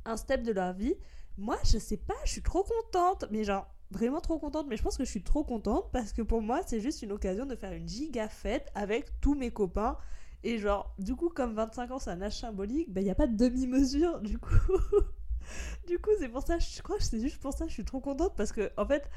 un 0.06 0.18
step 0.18 0.44
de 0.44 0.52
leur 0.52 0.74
vie. 0.74 0.94
Moi, 1.36 1.58
je 1.64 1.80
sais 1.80 1.98
pas, 1.98 2.14
je 2.26 2.32
suis 2.34 2.44
trop 2.44 2.64
contente, 2.64 3.26
mais 3.32 3.44
genre, 3.44 3.75
vraiment 3.92 4.22
trop 4.22 4.40
contente, 4.40 4.68
mais 4.68 4.78
je 4.78 4.84
pense 4.84 4.98
que 4.98 5.06
je 5.06 5.10
suis 5.10 5.24
trop 5.24 5.44
contente 5.44 5.90
parce 5.92 6.14
que 6.14 6.22
pour 6.22 6.42
moi, 6.42 6.62
c'est 6.66 6.82
juste 6.82 7.02
une 7.02 7.12
occasion 7.12 7.46
de 7.46 7.56
faire 7.56 7.74
une 7.74 7.88
giga 7.88 8.28
fête 8.28 8.72
avec 8.76 9.20
tous 9.22 9.36
mes 9.36 9.52
copains. 9.52 9.98
Et 10.44 10.60
genre, 10.60 10.94
du 11.00 11.16
coup, 11.16 11.30
comme 11.30 11.54
25 11.56 11.92
ans, 11.92 12.00
c'est 12.00 12.12
un 12.12 12.22
âge 12.22 12.40
symbolique, 12.40 12.92
ben 12.92 13.02
il 13.02 13.06
n'y 13.06 13.12
a 13.12 13.16
pas 13.16 13.28
de 13.28 13.36
demi-mesure, 13.36 14.20
du 14.22 14.38
coup. 14.38 14.50
du 15.88 16.00
coup, 16.00 16.12
c'est 16.20 16.30
pour 16.30 16.44
ça, 16.44 16.60
je 16.60 16.82
crois 16.82 16.98
que 16.98 17.04
c'est 17.04 17.20
juste 17.20 17.40
pour 17.40 17.54
ça 17.54 17.68
je 17.68 17.74
suis 17.74 17.86
trop 17.86 18.00
contente 18.00 18.36
parce 18.36 18.52
que, 18.52 18.72
en 18.78 18.86
fait, 18.86 19.10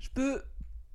je 0.00 0.08
peux 0.10 0.42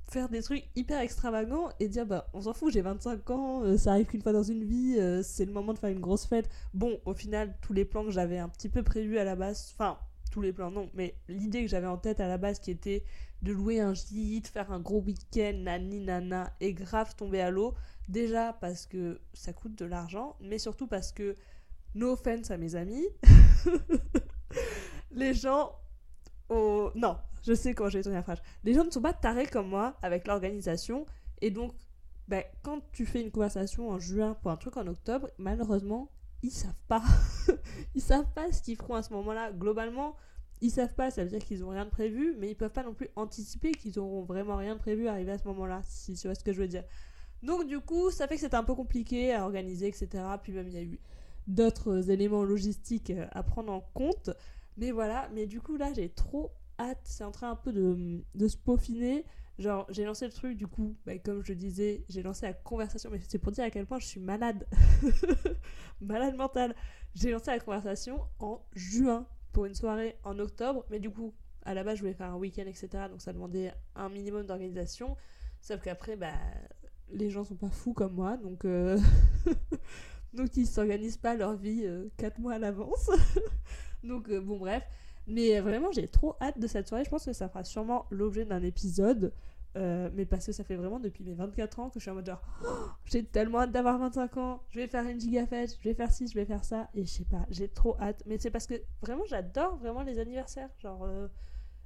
faire 0.09 0.29
des 0.29 0.41
trucs 0.41 0.63
hyper 0.75 0.99
extravagants 1.01 1.69
et 1.79 1.89
dire 1.89 2.05
bah 2.05 2.29
on 2.33 2.41
s'en 2.41 2.53
fout 2.53 2.71
j'ai 2.71 2.81
25 2.81 3.29
ans 3.29 3.63
euh, 3.63 3.77
ça 3.77 3.91
arrive 3.91 4.05
qu'une 4.05 4.21
fois 4.21 4.31
dans 4.31 4.43
une 4.43 4.63
vie 4.63 4.95
euh, 4.97 5.21
c'est 5.21 5.43
le 5.43 5.51
moment 5.51 5.73
de 5.73 5.79
faire 5.79 5.89
une 5.89 5.99
grosse 5.99 6.25
fête 6.25 6.49
bon 6.73 6.97
au 7.05 7.13
final 7.13 7.53
tous 7.61 7.73
les 7.73 7.83
plans 7.83 8.05
que 8.05 8.11
j'avais 8.11 8.37
un 8.37 8.47
petit 8.47 8.69
peu 8.69 8.83
prévus 8.83 9.17
à 9.17 9.25
la 9.25 9.35
base 9.35 9.73
enfin 9.75 9.97
tous 10.37 10.43
les 10.43 10.53
plans, 10.53 10.69
non, 10.69 10.87
mais 10.93 11.15
l'idée 11.27 11.63
que 11.63 11.67
j'avais 11.67 11.87
en 11.87 11.97
tête 11.97 12.19
à 12.19 12.27
la 12.27 12.37
base 12.37 12.59
qui 12.59 12.69
était 12.69 13.03
de 13.41 13.51
louer 13.51 13.79
un 13.79 13.95
gîte, 13.95 14.47
faire 14.47 14.71
un 14.71 14.79
gros 14.79 15.01
week-end, 15.01 15.53
nani 15.55 15.99
nana, 15.99 16.53
et 16.59 16.75
grave 16.75 17.15
tomber 17.15 17.41
à 17.41 17.49
l'eau. 17.49 17.73
Déjà 18.07 18.53
parce 18.53 18.85
que 18.85 19.19
ça 19.33 19.51
coûte 19.51 19.75
de 19.75 19.85
l'argent, 19.85 20.35
mais 20.39 20.59
surtout 20.59 20.85
parce 20.85 21.11
que, 21.11 21.33
no 21.95 22.11
offense 22.11 22.51
à 22.51 22.57
mes 22.57 22.75
amis, 22.75 23.07
les 25.11 25.33
gens. 25.33 25.71
Oh, 26.49 26.91
non, 26.93 27.17
je 27.41 27.53
sais 27.53 27.73
quand 27.73 27.89
j'ai 27.89 28.03
tourné 28.03 28.17
la 28.17 28.21
phrase. 28.23 28.43
Les 28.63 28.75
gens 28.75 28.85
ne 28.85 28.91
sont 28.91 29.01
pas 29.01 29.13
tarés 29.13 29.47
comme 29.47 29.69
moi 29.69 29.97
avec 30.03 30.27
l'organisation, 30.27 31.07
et 31.41 31.49
donc, 31.49 31.73
ben, 32.27 32.43
quand 32.61 32.81
tu 32.91 33.07
fais 33.07 33.21
une 33.21 33.31
conversation 33.31 33.89
en 33.89 33.97
juin 33.97 34.35
pour 34.43 34.51
un 34.51 34.57
truc 34.57 34.77
en 34.77 34.85
octobre, 34.85 35.31
malheureusement, 35.39 36.11
ils 36.43 36.51
savent 36.51 36.73
pas. 36.87 37.03
ils 37.95 38.01
savent 38.01 38.31
pas 38.33 38.51
ce 38.51 38.61
qu'ils 38.61 38.77
feront 38.77 38.95
à 38.95 39.03
ce 39.03 39.13
moment-là. 39.13 39.51
Globalement, 39.51 40.15
ils 40.61 40.71
savent 40.71 40.93
pas, 40.93 41.11
ça 41.11 41.23
veut 41.23 41.29
dire 41.29 41.43
qu'ils 41.43 41.63
ont 41.63 41.69
rien 41.69 41.85
de 41.85 41.89
prévu, 41.89 42.35
mais 42.39 42.49
ils 42.49 42.55
peuvent 42.55 42.71
pas 42.71 42.83
non 42.83 42.93
plus 42.93 43.09
anticiper 43.15 43.71
qu'ils 43.71 43.99
auront 43.99 44.23
vraiment 44.23 44.55
rien 44.55 44.75
de 44.75 44.79
prévu 44.79 45.07
à 45.07 45.11
arriver 45.13 45.31
à 45.31 45.37
ce 45.37 45.47
moment-là, 45.47 45.81
si 45.83 46.13
tu 46.13 46.27
vois 46.27 46.35
ce 46.35 46.43
que 46.43 46.53
je 46.53 46.59
veux 46.59 46.67
dire. 46.67 46.83
Donc 47.43 47.67
du 47.67 47.79
coup, 47.79 48.09
ça 48.09 48.27
fait 48.27 48.35
que 48.35 48.41
c'était 48.41 48.55
un 48.55 48.63
peu 48.63 48.73
compliqué 48.73 49.33
à 49.33 49.43
organiser, 49.43 49.87
etc. 49.87 50.23
Puis 50.41 50.53
même 50.53 50.67
il 50.67 50.73
y 50.73 50.77
a 50.77 50.83
eu 50.83 50.99
d'autres 51.47 52.09
éléments 52.09 52.43
logistiques 52.43 53.11
euh, 53.11 53.27
à 53.31 53.43
prendre 53.43 53.71
en 53.71 53.81
compte. 53.93 54.31
Mais 54.77 54.91
voilà, 54.91 55.29
mais 55.33 55.45
du 55.45 55.61
coup 55.61 55.77
là 55.77 55.91
j'ai 55.93 56.09
trop 56.09 56.51
hâte, 56.79 56.99
c'est 57.03 57.23
en 57.23 57.31
train 57.31 57.51
un 57.51 57.55
peu 57.55 57.71
de, 57.71 58.23
de 58.35 58.47
se 58.47 58.57
peaufiner. 58.57 59.25
Genre, 59.59 59.87
j'ai 59.89 60.05
lancé 60.05 60.25
le 60.25 60.31
truc, 60.31 60.55
du 60.55 60.67
coup, 60.67 60.95
bah, 61.05 61.17
comme 61.17 61.43
je 61.43 61.53
disais, 61.53 62.05
j'ai 62.09 62.21
lancé 62.21 62.45
la 62.45 62.53
conversation, 62.53 63.09
mais 63.11 63.19
c'est 63.27 63.39
pour 63.39 63.51
dire 63.51 63.63
à 63.63 63.71
quel 63.71 63.87
point 63.87 63.97
je 63.97 64.05
suis 64.05 64.19
malade. 64.19 64.67
malade 66.01 66.35
mentale. 66.35 66.75
J'ai 67.15 67.31
lancé 67.31 67.49
la 67.49 67.59
conversation 67.59 68.21
en 68.39 68.63
juin 68.73 69.25
pour 69.53 69.65
une 69.65 69.73
soirée 69.73 70.19
en 70.23 70.37
octobre, 70.37 70.85
mais 70.91 70.99
du 70.99 71.09
coup, 71.09 71.33
à 71.63 71.73
la 71.73 71.83
base, 71.83 71.95
je 71.95 72.01
voulais 72.01 72.13
faire 72.13 72.29
un 72.29 72.37
week-end, 72.37 72.65
etc. 72.67 72.89
Donc 73.09 73.21
ça 73.21 73.33
demandait 73.33 73.73
un 73.95 74.09
minimum 74.09 74.45
d'organisation. 74.45 75.17
Sauf 75.59 75.81
qu'après, 75.81 76.15
bah, 76.15 76.33
les 77.09 77.29
gens 77.31 77.43
sont 77.43 77.55
pas 77.55 77.69
fous 77.69 77.93
comme 77.93 78.13
moi, 78.13 78.37
donc, 78.37 78.65
euh... 78.65 78.99
donc 80.33 80.55
ils 80.55 80.67
s'organisent 80.67 81.17
pas 81.17 81.35
leur 81.35 81.55
vie 81.55 81.85
4 82.17 82.37
euh, 82.37 82.41
mois 82.41 82.53
à 82.53 82.59
l'avance. 82.59 83.09
donc 84.03 84.29
euh, 84.29 84.39
bon, 84.39 84.59
bref. 84.59 84.83
Mais 85.27 85.59
vraiment, 85.59 85.91
j'ai 85.91 86.07
trop 86.07 86.35
hâte 86.41 86.57
de 86.59 86.67
cette 86.67 86.87
soirée. 86.87 87.03
Je 87.03 87.09
pense 87.09 87.25
que 87.25 87.33
ça 87.33 87.49
fera 87.49 87.63
sûrement 87.63 88.05
l'objet 88.09 88.45
d'un 88.45 88.63
épisode. 88.63 89.33
Euh, 89.77 90.09
mais 90.13 90.25
parce 90.25 90.45
que 90.45 90.51
ça 90.51 90.63
fait 90.63 90.75
vraiment 90.75 90.99
depuis 90.99 91.23
mes 91.23 91.33
24 91.33 91.79
ans 91.79 91.89
que 91.89 91.99
je 91.99 92.03
suis 92.03 92.09
en 92.09 92.15
mode 92.15 92.25
genre 92.25 92.41
oh, 92.65 92.67
j'ai 93.05 93.23
tellement 93.23 93.59
hâte 93.59 93.71
d'avoir 93.71 93.99
25 93.99 94.37
ans, 94.37 94.63
je 94.69 94.79
vais 94.79 94.87
faire 94.87 95.05
une 95.07 95.19
giga 95.19 95.45
fête, 95.45 95.77
je 95.77 95.87
vais 95.87 95.93
faire 95.93 96.11
ci, 96.11 96.27
je 96.27 96.33
vais 96.33 96.45
faire 96.45 96.63
ça 96.63 96.89
et 96.95 97.05
je 97.05 97.11
sais 97.11 97.25
pas, 97.25 97.45
j'ai 97.49 97.67
trop 97.67 97.95
hâte 97.99 98.23
mais 98.25 98.39
c'est 98.39 98.49
parce 98.49 98.65
que 98.65 98.81
vraiment 99.01 99.23
j'adore 99.27 99.77
vraiment 99.77 100.01
les 100.01 100.17
anniversaires 100.17 100.69
genre 100.79 101.03
euh, 101.03 101.27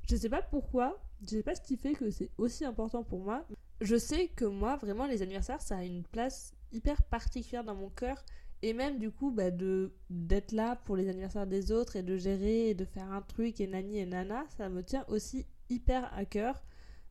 je 0.10 0.16
sais 0.16 0.30
pas 0.30 0.42
pourquoi, 0.42 1.02
je 1.24 1.32
sais 1.32 1.44
pas 1.44 1.54
ce 1.54 1.62
qui 1.62 1.76
fait 1.76 1.94
que 1.94 2.10
c'est 2.12 2.30
aussi 2.38 2.64
important 2.64 3.04
pour 3.04 3.20
moi. 3.20 3.46
Je 3.82 3.96
sais 3.98 4.28
que 4.28 4.46
moi 4.46 4.78
vraiment 4.78 5.06
les 5.06 5.22
anniversaires 5.22 5.62
ça 5.62 5.78
a 5.78 5.84
une 5.84 6.04
place 6.04 6.54
hyper 6.72 7.02
particulière 7.04 7.66
dans 7.66 7.76
mon 7.76 7.90
cœur 7.90 8.24
et 8.64 8.74
même 8.74 9.00
du 9.00 9.12
coup 9.12 9.32
bah, 9.32 9.52
de 9.52 9.92
d'être 10.10 10.52
là 10.52 10.76
pour 10.86 10.96
les 10.96 11.10
anniversaires 11.10 11.48
des 11.48 11.72
autres 11.72 11.96
et 11.96 12.04
de 12.04 12.18
gérer 12.18 12.70
et 12.70 12.74
de 12.74 12.86
faire 12.86 13.12
un 13.12 13.22
truc 13.22 13.60
et 13.60 13.68
nani 13.68 14.00
et 14.00 14.06
nana 14.06 14.46
ça 14.58 14.70
me 14.70 14.84
tient 14.84 15.06
aussi 15.08 15.46
hyper 15.70 16.12
à 16.14 16.26
cœur. 16.26 16.64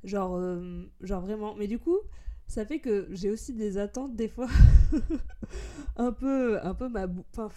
Genre 0.04 0.36
euh, 0.36 0.84
genre 1.00 1.20
vraiment. 1.20 1.54
Mais 1.56 1.66
du 1.66 1.78
coup 1.78 1.98
ça 2.46 2.64
fait 2.64 2.80
que 2.80 3.08
j'ai 3.12 3.30
aussi 3.30 3.52
des 3.54 3.78
attentes 3.78 4.16
des 4.16 4.28
fois 4.28 4.48
un 5.96 6.12
peu 6.12 6.58
un 6.64 6.74
peu 6.74 6.88
ma 6.88 7.06
boule 7.06 7.24
enfin 7.32 7.48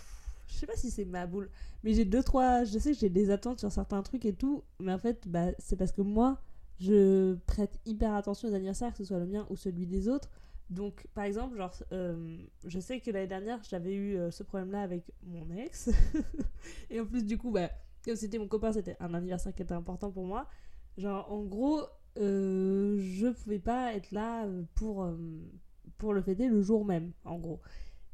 je 0.47 0.53
sais 0.53 0.67
pas 0.67 0.75
si 0.75 0.91
c'est 0.91 1.05
ma 1.05 1.25
boule 1.25 1.49
mais 1.83 1.93
j'ai 1.93 2.05
deux 2.05 2.21
trois 2.21 2.63
je 2.63 2.77
sais 2.77 2.91
que 2.91 2.99
j'ai 2.99 3.09
des 3.09 3.31
attentes 3.31 3.59
sur 3.59 3.71
certains 3.71 4.03
trucs 4.03 4.23
et 4.25 4.33
tout 4.33 4.63
mais 4.79 4.93
en 4.93 4.99
fait 4.99 5.27
bah 5.27 5.47
c'est 5.57 5.77
parce 5.77 5.91
que 5.91 6.03
moi 6.03 6.39
je 6.79 7.33
prête 7.47 7.79
hyper 7.87 8.13
attention 8.13 8.49
aux 8.49 8.53
anniversaires 8.53 8.91
que 8.91 8.99
ce 8.99 9.05
soit 9.05 9.17
le 9.17 9.25
mien 9.25 9.47
ou 9.49 9.55
celui 9.55 9.87
des 9.87 10.07
autres 10.07 10.29
donc, 10.69 11.05
par 11.13 11.25
exemple, 11.25 11.57
genre, 11.57 11.73
euh, 11.91 12.37
je 12.65 12.79
sais 12.79 12.99
que 12.99 13.11
l'année 13.11 13.27
dernière, 13.27 13.59
j'avais 13.69 13.93
eu 13.93 14.15
euh, 14.15 14.31
ce 14.31 14.43
problème-là 14.43 14.81
avec 14.81 15.03
mon 15.23 15.49
ex. 15.51 15.89
et 16.89 16.99
en 16.99 17.05
plus, 17.05 17.25
du 17.25 17.37
coup, 17.37 17.51
bah, 17.51 17.69
comme 18.03 18.15
c'était 18.15 18.39
mon 18.39 18.47
copain, 18.47 18.71
c'était 18.71 18.97
un 18.99 19.13
anniversaire 19.13 19.53
qui 19.53 19.61
était 19.61 19.73
important 19.73 20.11
pour 20.11 20.25
moi. 20.25 20.47
Genre, 20.97 21.31
en 21.31 21.43
gros, 21.43 21.81
euh, 22.17 22.97
je 22.99 23.27
pouvais 23.27 23.59
pas 23.59 23.93
être 23.93 24.11
là 24.11 24.47
pour, 24.75 25.07
pour 25.97 26.13
le 26.13 26.21
fêter 26.21 26.47
le 26.47 26.61
jour 26.61 26.85
même, 26.85 27.11
en 27.25 27.37
gros. 27.37 27.59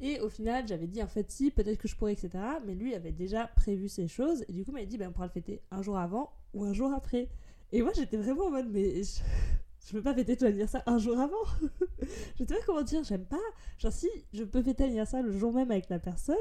Et 0.01 0.19
au 0.21 0.29
final, 0.29 0.67
j'avais 0.67 0.87
dit, 0.87 1.03
en 1.03 1.07
fait, 1.07 1.29
si, 1.29 1.51
peut-être 1.51 1.77
que 1.77 1.87
je 1.87 1.95
pourrais, 1.95 2.13
etc. 2.13 2.31
Mais 2.65 2.73
lui 2.73 2.95
avait 2.95 3.11
déjà 3.11 3.47
prévu 3.47 3.89
ces 3.89 4.07
choses. 4.07 4.45
Et 4.47 4.53
du 4.53 4.63
coup, 4.63 4.71
il 4.71 4.81
m'a 4.81 4.85
dit, 4.85 4.97
ben, 4.97 5.09
on 5.09 5.11
pourra 5.11 5.25
le 5.25 5.31
fêter 5.31 5.61
un 5.71 5.81
jour 5.81 5.97
avant 5.97 6.31
ou 6.53 6.63
un 6.63 6.73
jour 6.73 6.91
après. 6.93 7.29
Et 7.71 7.81
moi, 7.81 7.91
j'étais 7.93 8.17
vraiment 8.17 8.45
en 8.45 8.51
mode, 8.51 8.69
mais 8.71 9.03
je 9.03 9.19
peux 9.93 10.01
pas 10.01 10.13
fêter 10.13 10.37
ton 10.37 10.47
anniversaire 10.47 10.83
un 10.85 10.97
jour 10.97 11.19
avant. 11.19 11.43
je 12.01 12.37
sais 12.37 12.45
pas 12.45 12.61
comment 12.65 12.81
dire, 12.81 13.03
j'aime 13.03 13.25
pas. 13.25 13.37
Genre, 13.77 13.91
si 13.91 14.07
je 14.33 14.43
peux 14.43 14.61
fêter 14.61 14.83
l'anniversaire 14.83 15.23
le 15.23 15.31
jour 15.31 15.53
même 15.53 15.71
avec 15.71 15.89
la 15.89 15.99
personne, 15.99 16.35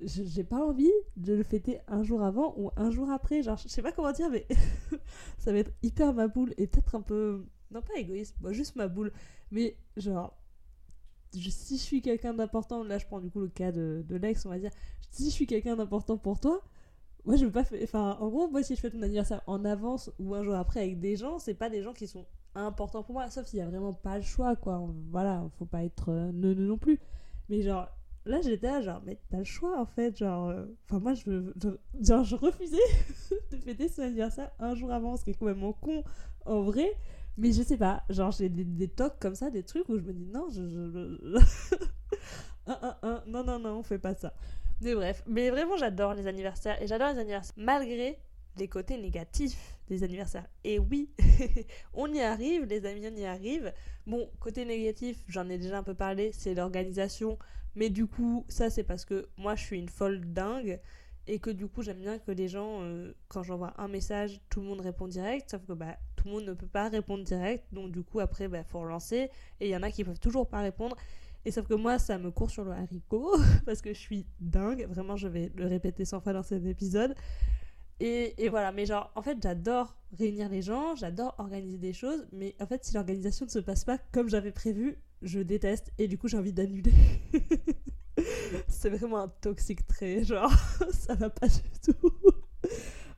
j'ai 0.00 0.44
pas 0.44 0.64
envie 0.64 0.92
de 1.16 1.34
le 1.34 1.42
fêter 1.42 1.80
un 1.88 2.02
jour 2.02 2.22
avant 2.22 2.54
ou 2.56 2.70
un 2.76 2.90
jour 2.90 3.10
après. 3.10 3.42
Genre, 3.42 3.56
je 3.56 3.68
sais 3.68 3.82
pas 3.82 3.92
comment 3.92 4.12
dire, 4.12 4.30
mais 4.30 4.46
ça 5.38 5.52
va 5.52 5.58
être 5.58 5.72
hyper 5.82 6.12
ma 6.14 6.28
boule 6.28 6.54
et 6.56 6.66
peut-être 6.66 6.94
un 6.94 7.02
peu. 7.02 7.44
Non, 7.70 7.82
pas 7.82 7.98
égoïste, 7.98 8.36
moi, 8.40 8.52
juste 8.52 8.76
ma 8.76 8.88
boule. 8.88 9.12
Mais 9.50 9.76
genre, 9.96 10.38
si 11.32 11.76
je 11.76 11.82
suis 11.82 12.00
quelqu'un 12.00 12.34
d'important, 12.34 12.82
là 12.84 12.98
je 12.98 13.06
prends 13.06 13.20
du 13.20 13.30
coup 13.30 13.40
le 13.40 13.48
cas 13.48 13.72
de, 13.72 14.04
l'ex, 14.10 14.44
on 14.46 14.50
va 14.50 14.58
dire, 14.58 14.70
si 15.10 15.26
je 15.26 15.30
suis 15.30 15.46
quelqu'un 15.46 15.76
d'important 15.76 16.16
pour 16.16 16.40
toi, 16.40 16.62
moi 17.24 17.36
je 17.36 17.44
veux 17.44 17.52
pas 17.52 17.64
enfin 17.82 18.16
en 18.20 18.28
gros 18.28 18.48
moi 18.48 18.62
si 18.62 18.74
je 18.74 18.80
fais 18.80 18.90
ton 18.90 19.02
anniversaire 19.02 19.42
en 19.46 19.64
avance 19.64 20.10
ou 20.18 20.34
un 20.34 20.44
jour 20.44 20.54
après 20.54 20.80
avec 20.80 21.00
des 21.00 21.16
gens 21.16 21.38
c'est 21.38 21.52
pas 21.52 21.68
des 21.68 21.82
gens 21.82 21.92
qui 21.92 22.06
sont 22.06 22.24
important 22.66 23.02
pour 23.02 23.14
moi, 23.14 23.28
sauf 23.30 23.46
s'il 23.46 23.58
y 23.58 23.62
a 23.62 23.66
vraiment 23.66 23.92
pas 23.92 24.16
le 24.16 24.22
choix, 24.22 24.56
quoi. 24.56 24.82
Voilà, 25.10 25.44
faut 25.58 25.66
pas 25.66 25.84
être 25.84 26.10
euh, 26.10 26.32
neuneu 26.32 26.66
non 26.66 26.78
plus. 26.78 27.00
Mais 27.48 27.62
genre, 27.62 27.88
là 28.24 28.40
j'étais 28.42 28.66
là, 28.66 28.80
genre, 28.80 29.02
mais 29.04 29.18
t'as 29.30 29.38
le 29.38 29.44
choix 29.44 29.80
en 29.80 29.86
fait, 29.86 30.16
genre. 30.16 30.48
Euh, 30.48 30.66
enfin, 30.84 31.00
moi 31.00 31.14
je, 31.14 31.52
genre, 32.00 32.24
je 32.24 32.36
refusais 32.36 32.76
de 33.50 33.56
fêter 33.56 33.88
son 33.88 34.02
anniversaire 34.02 34.50
un 34.58 34.74
jour 34.74 34.92
avant, 34.92 35.16
ce 35.16 35.24
qui 35.24 35.30
est 35.30 35.34
complètement 35.34 35.72
con 35.72 36.04
en 36.46 36.62
vrai. 36.62 36.90
Mais 37.36 37.52
je 37.52 37.62
sais 37.62 37.76
pas, 37.76 38.02
genre 38.10 38.32
j'ai 38.32 38.48
des, 38.48 38.64
des 38.64 38.88
tocs 38.88 39.18
comme 39.20 39.36
ça, 39.36 39.50
des 39.50 39.62
trucs 39.62 39.88
où 39.88 39.96
je 39.96 40.02
me 40.02 40.12
dis 40.12 40.26
non, 40.26 40.48
je. 40.50 40.68
je... 40.68 41.38
non, 43.28 43.44
non, 43.44 43.58
non, 43.58 43.78
on 43.78 43.82
fait 43.82 43.98
pas 43.98 44.14
ça. 44.14 44.34
Mais 44.80 44.94
bref, 44.94 45.22
mais 45.26 45.50
vraiment 45.50 45.76
j'adore 45.76 46.14
les 46.14 46.26
anniversaires 46.26 46.80
et 46.82 46.86
j'adore 46.86 47.12
les 47.12 47.18
anniversaires 47.18 47.54
malgré 47.56 48.18
les 48.58 48.68
côtés 48.68 48.98
négatifs 48.98 49.78
des 49.88 50.04
anniversaires. 50.04 50.46
Et 50.64 50.78
oui, 50.78 51.10
on 51.94 52.12
y 52.12 52.20
arrive, 52.20 52.64
les 52.64 52.84
amis, 52.84 53.08
on 53.10 53.16
y 53.16 53.24
arrive. 53.24 53.72
Bon, 54.06 54.28
côté 54.40 54.64
négatif, 54.64 55.22
j'en 55.28 55.48
ai 55.48 55.58
déjà 55.58 55.78
un 55.78 55.82
peu 55.82 55.94
parlé, 55.94 56.30
c'est 56.32 56.54
l'organisation. 56.54 57.38
Mais 57.74 57.90
du 57.90 58.06
coup, 58.06 58.44
ça 58.48 58.70
c'est 58.70 58.82
parce 58.82 59.04
que 59.04 59.28
moi 59.36 59.54
je 59.54 59.64
suis 59.64 59.78
une 59.78 59.88
folle 59.88 60.20
dingue 60.32 60.80
et 61.28 61.38
que 61.38 61.50
du 61.50 61.68
coup 61.68 61.82
j'aime 61.82 61.98
bien 61.98 62.18
que 62.18 62.32
les 62.32 62.48
gens, 62.48 62.82
euh, 62.82 63.12
quand 63.28 63.42
j'envoie 63.42 63.74
un 63.76 63.86
message, 63.86 64.40
tout 64.48 64.60
le 64.60 64.66
monde 64.66 64.80
répond 64.80 65.06
direct, 65.06 65.50
sauf 65.50 65.64
que 65.66 65.74
bah, 65.74 65.96
tout 66.16 66.26
le 66.26 66.32
monde 66.32 66.44
ne 66.44 66.54
peut 66.54 66.66
pas 66.66 66.88
répondre 66.88 67.22
direct, 67.22 67.64
donc 67.70 67.92
du 67.92 68.02
coup 68.02 68.18
après, 68.20 68.48
bah, 68.48 68.64
faut 68.64 68.80
relancer, 68.80 69.30
et 69.60 69.68
il 69.68 69.68
y 69.68 69.76
en 69.76 69.82
a 69.82 69.90
qui 69.90 70.04
peuvent 70.04 70.18
toujours 70.18 70.48
pas 70.48 70.60
répondre, 70.60 70.96
et 71.44 71.50
sauf 71.50 71.68
que 71.68 71.74
moi 71.74 71.98
ça 71.98 72.18
me 72.18 72.30
court 72.30 72.50
sur 72.50 72.64
le 72.64 72.72
haricot, 72.72 73.36
parce 73.66 73.82
que 73.82 73.92
je 73.92 73.98
suis 73.98 74.26
dingue, 74.40 74.86
vraiment 74.88 75.16
je 75.16 75.28
vais 75.28 75.52
le 75.54 75.66
répéter 75.66 76.06
100 76.06 76.20
fois 76.20 76.32
dans 76.32 76.42
cet 76.42 76.64
épisode, 76.64 77.14
et, 78.00 78.48
voilà, 78.48 78.72
mais 78.72 78.86
genre, 78.86 79.10
en 79.16 79.22
fait, 79.22 79.38
j'adore 79.42 79.96
réunir 80.16 80.48
les 80.48 80.62
gens, 80.62 80.94
j'adore 80.94 81.34
organiser 81.38 81.78
des 81.78 81.92
choses, 81.92 82.26
mais 82.32 82.54
en 82.60 82.66
fait, 82.66 82.84
si 82.84 82.94
l'organisation 82.94 83.46
ne 83.46 83.50
se 83.50 83.58
passe 83.58 83.84
pas 83.84 83.98
comme 84.12 84.28
j'avais 84.28 84.52
prévu, 84.52 84.98
je 85.22 85.40
déteste 85.40 85.92
et 85.98 86.06
du 86.06 86.16
coup, 86.16 86.28
j'ai 86.28 86.38
envie 86.38 86.52
d'annuler. 86.52 86.92
c'est 88.68 88.90
vraiment 88.90 89.18
un 89.18 89.28
toxique 89.28 89.86
trait, 89.86 90.24
genre, 90.24 90.52
ça 90.92 91.14
va 91.14 91.28
pas 91.28 91.48
du 91.48 91.60
tout. 91.82 92.12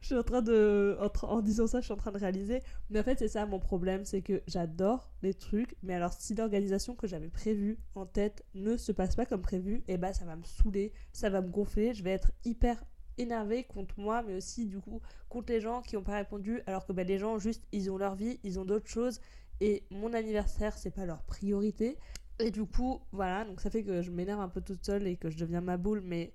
je 0.00 0.06
suis 0.06 0.16
en 0.16 0.22
train 0.22 0.42
de. 0.42 0.96
En, 1.22 1.42
disant 1.42 1.66
ça, 1.66 1.80
je 1.80 1.84
suis 1.84 1.92
en 1.92 1.98
train 1.98 2.12
de 2.12 2.18
réaliser. 2.18 2.62
Mais 2.88 3.00
en 3.00 3.02
fait, 3.02 3.18
c'est 3.18 3.28
ça 3.28 3.44
mon 3.44 3.58
problème, 3.58 4.04
c'est 4.06 4.22
que 4.22 4.42
j'adore 4.46 5.10
les 5.22 5.34
trucs, 5.34 5.76
mais 5.82 5.94
alors 5.94 6.14
si 6.14 6.34
l'organisation 6.34 6.94
que 6.94 7.06
j'avais 7.06 7.28
prévue 7.28 7.78
en 7.94 8.06
tête 8.06 8.44
ne 8.54 8.76
se 8.76 8.92
passe 8.92 9.14
pas 9.14 9.26
comme 9.26 9.42
prévu, 9.42 9.84
et 9.88 9.94
eh 9.94 9.98
bah 9.98 10.08
ben, 10.08 10.14
ça 10.14 10.24
va 10.24 10.36
me 10.36 10.44
saouler, 10.44 10.92
ça 11.12 11.28
va 11.28 11.42
me 11.42 11.50
gonfler, 11.50 11.92
je 11.92 12.02
vais 12.02 12.12
être 12.12 12.32
hyper 12.44 12.82
énervé 13.20 13.64
contre 13.64 13.98
moi, 13.98 14.22
mais 14.22 14.34
aussi 14.34 14.66
du 14.66 14.80
coup 14.80 15.00
contre 15.28 15.52
les 15.52 15.60
gens 15.60 15.82
qui 15.82 15.96
n'ont 15.96 16.02
pas 16.02 16.16
répondu, 16.16 16.60
alors 16.66 16.86
que 16.86 16.92
bah, 16.92 17.04
les 17.04 17.18
gens 17.18 17.38
juste 17.38 17.62
ils 17.72 17.90
ont 17.90 17.98
leur 17.98 18.14
vie, 18.14 18.40
ils 18.42 18.58
ont 18.58 18.64
d'autres 18.64 18.88
choses, 18.88 19.20
et 19.60 19.84
mon 19.90 20.12
anniversaire 20.12 20.76
c'est 20.76 20.90
pas 20.90 21.06
leur 21.06 21.22
priorité. 21.22 21.98
Et 22.38 22.50
du 22.50 22.64
coup, 22.64 23.00
voilà, 23.12 23.44
donc 23.44 23.60
ça 23.60 23.68
fait 23.68 23.82
que 23.82 24.00
je 24.00 24.10
m'énerve 24.10 24.40
un 24.40 24.48
peu 24.48 24.62
toute 24.62 24.84
seule 24.84 25.06
et 25.06 25.16
que 25.16 25.28
je 25.28 25.36
deviens 25.36 25.60
ma 25.60 25.76
boule, 25.76 26.00
mais 26.00 26.32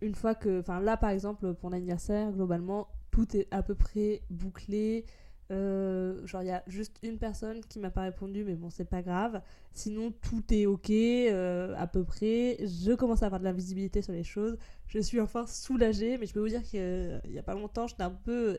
une 0.00 0.14
fois 0.14 0.34
que, 0.34 0.60
enfin 0.60 0.80
là 0.80 0.96
par 0.96 1.10
exemple 1.10 1.54
pour 1.54 1.70
l'anniversaire, 1.70 2.30
globalement 2.32 2.88
tout 3.10 3.36
est 3.36 3.48
à 3.50 3.62
peu 3.62 3.74
près 3.74 4.22
bouclé. 4.30 5.04
Euh, 5.50 6.24
genre, 6.26 6.42
il 6.42 6.46
y 6.46 6.52
a 6.52 6.62
juste 6.68 6.98
une 7.02 7.18
personne 7.18 7.60
qui 7.68 7.80
m'a 7.80 7.90
pas 7.90 8.02
répondu, 8.02 8.44
mais 8.44 8.54
bon, 8.54 8.70
c'est 8.70 8.84
pas 8.84 9.02
grave. 9.02 9.42
Sinon, 9.72 10.12
tout 10.12 10.42
est 10.52 10.66
ok, 10.66 10.90
euh, 10.90 11.74
à 11.76 11.86
peu 11.86 12.04
près. 12.04 12.58
Je 12.60 12.94
commence 12.94 13.22
à 13.22 13.26
avoir 13.26 13.40
de 13.40 13.44
la 13.44 13.52
visibilité 13.52 14.00
sur 14.02 14.12
les 14.12 14.22
choses. 14.22 14.56
Je 14.86 15.00
suis 15.00 15.20
enfin 15.20 15.46
soulagée, 15.46 16.18
mais 16.18 16.26
je 16.26 16.34
peux 16.34 16.40
vous 16.40 16.48
dire 16.48 16.62
qu'il 16.62 17.20
y 17.28 17.38
a 17.38 17.42
pas 17.42 17.54
longtemps, 17.54 17.86
j'étais 17.86 18.02
un 18.02 18.10
peu. 18.10 18.58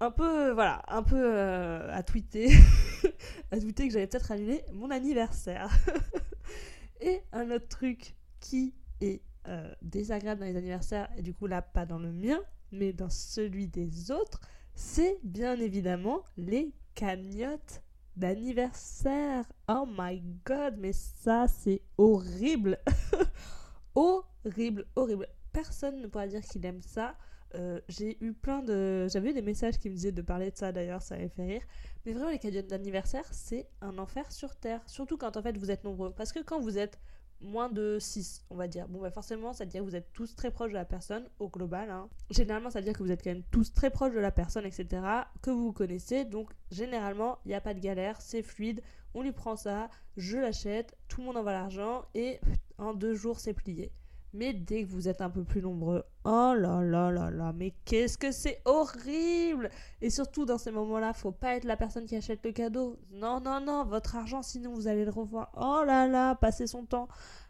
Un 0.00 0.10
peu, 0.10 0.50
voilà, 0.50 0.82
un 0.88 1.04
peu 1.04 1.22
euh, 1.22 1.88
à 1.92 2.02
tweeter. 2.02 2.48
à 3.52 3.60
tweeter 3.60 3.86
que 3.86 3.92
j'allais 3.94 4.08
peut-être 4.08 4.32
annuler 4.32 4.62
mon 4.72 4.90
anniversaire. 4.90 5.70
et 7.00 7.20
un 7.32 7.50
autre 7.52 7.68
truc 7.68 8.16
qui 8.40 8.74
est 9.00 9.22
désagréable 9.82 10.40
dans 10.40 10.46
les 10.46 10.56
anniversaires, 10.56 11.08
et 11.18 11.22
du 11.22 11.34
coup, 11.34 11.46
là, 11.46 11.60
pas 11.60 11.84
dans 11.84 11.98
le 11.98 12.10
mien, 12.10 12.40
mais 12.72 12.94
dans 12.94 13.10
celui 13.10 13.68
des 13.68 14.10
autres 14.10 14.40
c'est 14.74 15.18
bien 15.22 15.58
évidemment 15.58 16.22
les 16.36 16.72
cagnottes 16.94 17.82
d'anniversaire. 18.16 19.44
Oh 19.68 19.86
my 19.88 20.22
god, 20.44 20.76
mais 20.78 20.92
ça 20.92 21.46
c'est 21.48 21.82
horrible. 21.98 22.78
horrible, 23.94 24.86
horrible. 24.96 25.28
Personne 25.52 26.00
ne 26.00 26.06
pourra 26.06 26.26
dire 26.26 26.42
qu'il 26.42 26.64
aime 26.66 26.82
ça. 26.82 27.16
Euh, 27.54 27.80
j'ai 27.88 28.16
eu 28.20 28.32
plein 28.32 28.62
de. 28.62 29.06
J'avais 29.08 29.32
des 29.32 29.42
messages 29.42 29.78
qui 29.78 29.88
me 29.88 29.94
disaient 29.94 30.12
de 30.12 30.22
parler 30.22 30.50
de 30.50 30.56
ça 30.56 30.72
d'ailleurs, 30.72 31.02
ça 31.02 31.16
m'avait 31.16 31.28
fait 31.28 31.46
rire. 31.46 31.62
Mais 32.04 32.12
vraiment, 32.12 32.30
les 32.30 32.38
cadeaux 32.38 32.62
d'anniversaire, 32.62 33.24
c'est 33.32 33.68
un 33.80 33.98
enfer 33.98 34.30
sur 34.32 34.56
Terre. 34.56 34.82
Surtout 34.86 35.16
quand 35.16 35.36
en 35.36 35.42
fait 35.42 35.56
vous 35.56 35.70
êtes 35.70 35.84
nombreux. 35.84 36.12
Parce 36.12 36.32
que 36.32 36.40
quand 36.40 36.60
vous 36.60 36.78
êtes 36.78 36.98
moins 37.44 37.68
de 37.68 37.98
6, 38.00 38.44
on 38.50 38.56
va 38.56 38.66
dire. 38.66 38.88
Bon, 38.88 39.00
bah 39.00 39.10
forcément, 39.10 39.52
ça 39.52 39.64
veut 39.64 39.70
dire 39.70 39.82
que 39.82 39.86
vous 39.86 39.96
êtes 39.96 40.12
tous 40.12 40.34
très 40.34 40.50
proches 40.50 40.70
de 40.70 40.76
la 40.76 40.84
personne, 40.84 41.28
au 41.38 41.48
global. 41.48 41.90
Hein. 41.90 42.08
Généralement, 42.30 42.70
ça 42.70 42.80
veut 42.80 42.84
dire 42.84 42.94
que 42.94 43.02
vous 43.02 43.12
êtes 43.12 43.22
quand 43.22 43.30
même 43.30 43.44
tous 43.50 43.72
très 43.72 43.90
proches 43.90 44.14
de 44.14 44.20
la 44.20 44.32
personne, 44.32 44.64
etc. 44.64 45.02
Que 45.42 45.50
vous 45.50 45.66
vous 45.66 45.72
connaissez. 45.72 46.24
Donc, 46.24 46.50
généralement, 46.70 47.38
il 47.44 47.48
n'y 47.48 47.54
a 47.54 47.60
pas 47.60 47.74
de 47.74 47.80
galère, 47.80 48.20
c'est 48.20 48.42
fluide. 48.42 48.82
On 49.14 49.22
lui 49.22 49.32
prend 49.32 49.56
ça, 49.56 49.88
je 50.16 50.38
l'achète, 50.38 50.96
tout 51.08 51.20
le 51.20 51.26
monde 51.26 51.36
envoie 51.36 51.52
l'argent 51.52 52.04
et 52.14 52.40
en 52.78 52.94
deux 52.94 53.14
jours, 53.14 53.38
c'est 53.38 53.54
plié. 53.54 53.92
Mais 54.34 54.52
dès 54.52 54.82
que 54.82 54.88
vous 54.88 55.08
êtes 55.08 55.20
un 55.20 55.30
peu 55.30 55.44
plus 55.44 55.62
nombreux, 55.62 56.02
oh 56.24 56.54
là 56.56 56.82
là 56.82 57.12
là 57.12 57.30
là, 57.30 57.52
mais 57.54 57.72
qu'est-ce 57.84 58.18
que 58.18 58.32
c'est 58.32 58.60
horrible 58.64 59.70
Et 60.02 60.10
surtout 60.10 60.44
dans 60.44 60.58
ces 60.58 60.72
moments-là, 60.72 61.12
faut 61.12 61.30
pas 61.30 61.54
être 61.54 61.64
la 61.64 61.76
personne 61.76 62.04
qui 62.04 62.16
achète 62.16 62.44
le 62.44 62.50
cadeau. 62.50 62.98
Non, 63.12 63.40
non, 63.40 63.60
non, 63.60 63.84
votre 63.84 64.16
argent, 64.16 64.42
sinon 64.42 64.74
vous 64.74 64.88
allez 64.88 65.04
le 65.04 65.12
revoir. 65.12 65.52
Oh 65.56 65.84
là 65.86 66.08
là, 66.08 66.34
passer 66.34 66.66
son 66.66 66.84
temps 66.84 67.06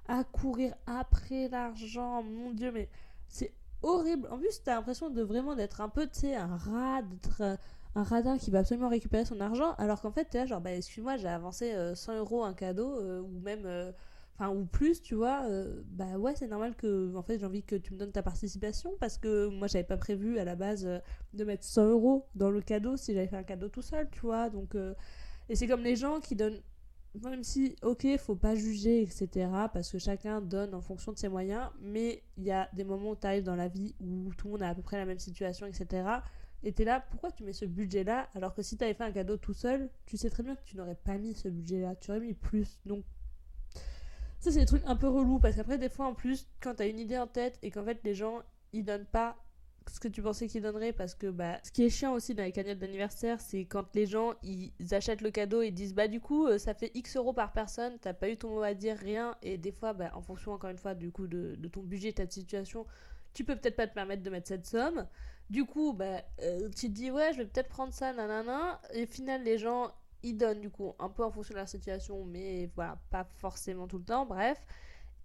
à 0.08 0.24
courir 0.24 0.74
après 0.86 1.48
l'argent, 1.48 2.22
mon 2.22 2.50
Dieu, 2.52 2.70
mais 2.70 2.90
c'est 3.28 3.54
horrible. 3.82 4.28
En 4.30 4.38
plus, 4.38 4.62
t'as 4.62 4.74
l'impression 4.74 5.08
de 5.08 5.22
vraiment 5.22 5.54
d'être 5.54 5.80
un 5.80 5.88
peu, 5.88 6.06
tu 6.06 6.20
sais, 6.20 6.36
un 6.36 6.56
rat, 6.56 7.00
d'être 7.00 7.40
euh, 7.40 7.56
un 7.94 8.02
radin 8.02 8.36
qui 8.36 8.50
va 8.50 8.58
absolument 8.60 8.88
récupérer 8.90 9.24
son 9.24 9.40
argent, 9.40 9.72
alors 9.78 10.00
qu'en 10.00 10.10
fait, 10.10 10.26
t'es 10.26 10.38
là 10.38 10.46
genre, 10.46 10.60
bah 10.60 10.72
excuse-moi, 10.72 11.16
j'ai 11.16 11.28
avancé 11.28 11.74
100 11.94 12.12
euh, 12.12 12.18
euros 12.18 12.44
un 12.44 12.54
cadeau, 12.54 13.00
euh, 13.00 13.20
ou 13.22 13.40
même 13.40 13.66
enfin 14.34 14.50
ou 14.50 14.64
plus 14.64 15.00
tu 15.00 15.14
vois 15.14 15.44
euh, 15.44 15.82
bah 15.86 16.18
ouais 16.18 16.34
c'est 16.34 16.48
normal 16.48 16.74
que 16.74 17.14
en 17.14 17.22
fait 17.22 17.38
j'ai 17.38 17.46
envie 17.46 17.62
que 17.62 17.76
tu 17.76 17.92
me 17.92 17.98
donnes 17.98 18.12
ta 18.12 18.22
participation 18.22 18.92
parce 18.98 19.18
que 19.18 19.46
moi 19.48 19.68
j'avais 19.68 19.84
pas 19.84 19.96
prévu 19.96 20.38
à 20.38 20.44
la 20.44 20.56
base 20.56 20.86
euh, 20.86 20.98
de 21.34 21.44
mettre 21.44 21.64
100 21.64 21.88
euros 21.88 22.26
dans 22.34 22.50
le 22.50 22.60
cadeau 22.60 22.96
si 22.96 23.14
j'avais 23.14 23.28
fait 23.28 23.36
un 23.36 23.44
cadeau 23.44 23.68
tout 23.68 23.82
seul 23.82 24.08
tu 24.10 24.20
vois 24.20 24.50
donc 24.50 24.74
euh, 24.74 24.94
et 25.48 25.56
c'est 25.56 25.66
comme 25.66 25.82
les 25.82 25.96
gens 25.96 26.20
qui 26.20 26.34
donnent 26.34 26.60
même 27.22 27.44
si 27.44 27.76
ok 27.82 28.06
faut 28.18 28.34
pas 28.34 28.56
juger 28.56 29.02
etc 29.02 29.48
parce 29.72 29.92
que 29.92 29.98
chacun 29.98 30.40
donne 30.40 30.74
en 30.74 30.80
fonction 30.80 31.12
de 31.12 31.18
ses 31.18 31.28
moyens 31.28 31.70
mais 31.80 32.22
il 32.36 32.44
y 32.44 32.50
a 32.50 32.68
des 32.72 32.82
moments 32.82 33.10
où 33.10 33.16
tu 33.16 33.26
arrives 33.26 33.44
dans 33.44 33.54
la 33.54 33.68
vie 33.68 33.94
où 34.00 34.32
tout 34.36 34.48
le 34.48 34.52
monde 34.52 34.62
a 34.62 34.70
à 34.70 34.74
peu 34.74 34.82
près 34.82 34.96
la 34.96 35.06
même 35.06 35.20
situation 35.20 35.66
etc 35.66 36.22
et 36.64 36.72
t'es 36.72 36.84
là, 36.84 37.04
pourquoi 37.10 37.30
tu 37.30 37.44
mets 37.44 37.52
ce 37.52 37.66
budget-là 37.66 38.30
alors 38.34 38.54
que 38.54 38.62
si 38.62 38.78
t'avais 38.78 38.94
fait 38.94 39.04
un 39.04 39.12
cadeau 39.12 39.36
tout 39.36 39.52
seul, 39.52 39.90
tu 40.06 40.16
sais 40.16 40.30
très 40.30 40.42
bien 40.42 40.56
que 40.56 40.64
tu 40.64 40.78
n'aurais 40.78 40.94
pas 40.94 41.18
mis 41.18 41.34
ce 41.34 41.48
budget-là, 41.48 41.94
tu 41.96 42.10
aurais 42.10 42.20
mis 42.20 42.32
plus. 42.32 42.80
Donc 42.86 43.04
c'est 44.50 44.60
des 44.60 44.66
trucs 44.66 44.86
un 44.86 44.96
peu 44.96 45.08
relous 45.08 45.38
parce 45.38 45.56
qu'après, 45.56 45.78
des 45.78 45.88
fois, 45.88 46.06
en 46.06 46.14
plus, 46.14 46.46
quand 46.60 46.74
t'as 46.74 46.88
une 46.88 46.98
idée 46.98 47.18
en 47.18 47.26
tête 47.26 47.58
et 47.62 47.70
qu'en 47.70 47.84
fait, 47.84 48.00
les 48.04 48.14
gens, 48.14 48.42
ils 48.72 48.84
donnent 48.84 49.06
pas 49.06 49.36
ce 49.92 50.00
que 50.00 50.08
tu 50.08 50.22
pensais 50.22 50.46
qu'ils 50.46 50.62
donneraient 50.62 50.92
parce 50.92 51.14
que 51.14 51.26
bah 51.26 51.58
ce 51.62 51.70
qui 51.70 51.84
est 51.84 51.90
chiant 51.90 52.14
aussi 52.14 52.34
dans 52.34 52.42
les 52.42 52.52
cagnottes 52.52 52.78
d'anniversaire 52.78 53.40
c'est 53.40 53.66
quand 53.66 53.94
les 53.94 54.06
gens 54.06 54.32
ils 54.42 54.72
achètent 54.92 55.20
le 55.20 55.30
cadeau 55.30 55.62
et 55.62 55.70
disent 55.70 55.94
bah 55.94 56.08
du 56.08 56.20
coup 56.20 56.46
euh, 56.46 56.58
ça 56.58 56.74
fait 56.74 56.90
x 56.94 57.16
euros 57.16 57.32
par 57.32 57.52
personne 57.52 57.98
t'as 58.00 58.14
pas 58.14 58.30
eu 58.30 58.36
ton 58.36 58.50
mot 58.50 58.62
à 58.62 58.74
dire 58.74 58.96
rien 58.96 59.36
et 59.42 59.58
des 59.58 59.72
fois 59.72 59.92
bah 59.92 60.10
en 60.14 60.22
fonction 60.22 60.52
encore 60.52 60.70
une 60.70 60.78
fois 60.78 60.94
du 60.94 61.12
coup 61.12 61.26
de, 61.26 61.56
ton 61.70 61.82
budget 61.82 62.12
ta 62.12 62.26
situation 62.26 62.86
tu 63.34 63.44
peux 63.44 63.56
peut-être 63.56 63.76
pas 63.76 63.86
te 63.86 63.94
permettre 63.94 64.22
de 64.22 64.30
mettre 64.30 64.46
cette 64.46 64.64
somme. 64.66 65.06
Du 65.50 65.64
coup 65.64 65.92
bah 65.92 66.22
euh, 66.40 66.68
tu 66.70 66.86
te 66.86 66.92
dis 66.92 67.10
ouais 67.10 67.32
je 67.32 67.38
vais 67.38 67.46
peut-être 67.46 67.68
prendre 67.68 67.92
ça 67.92 68.12
nanana 68.12 68.80
et 68.94 69.04
au 69.04 69.06
final 69.06 69.42
les 69.42 69.58
gens 69.58 69.92
ils 70.24 70.36
donnent 70.36 70.60
du 70.60 70.70
coup 70.70 70.94
un 70.98 71.10
peu 71.10 71.22
en 71.22 71.30
fonction 71.30 71.54
de 71.54 71.60
la 71.60 71.66
situation, 71.66 72.24
mais 72.24 72.70
voilà, 72.74 72.98
pas 73.10 73.24
forcément 73.36 73.86
tout 73.86 73.98
le 73.98 74.04
temps, 74.04 74.26
bref. 74.26 74.58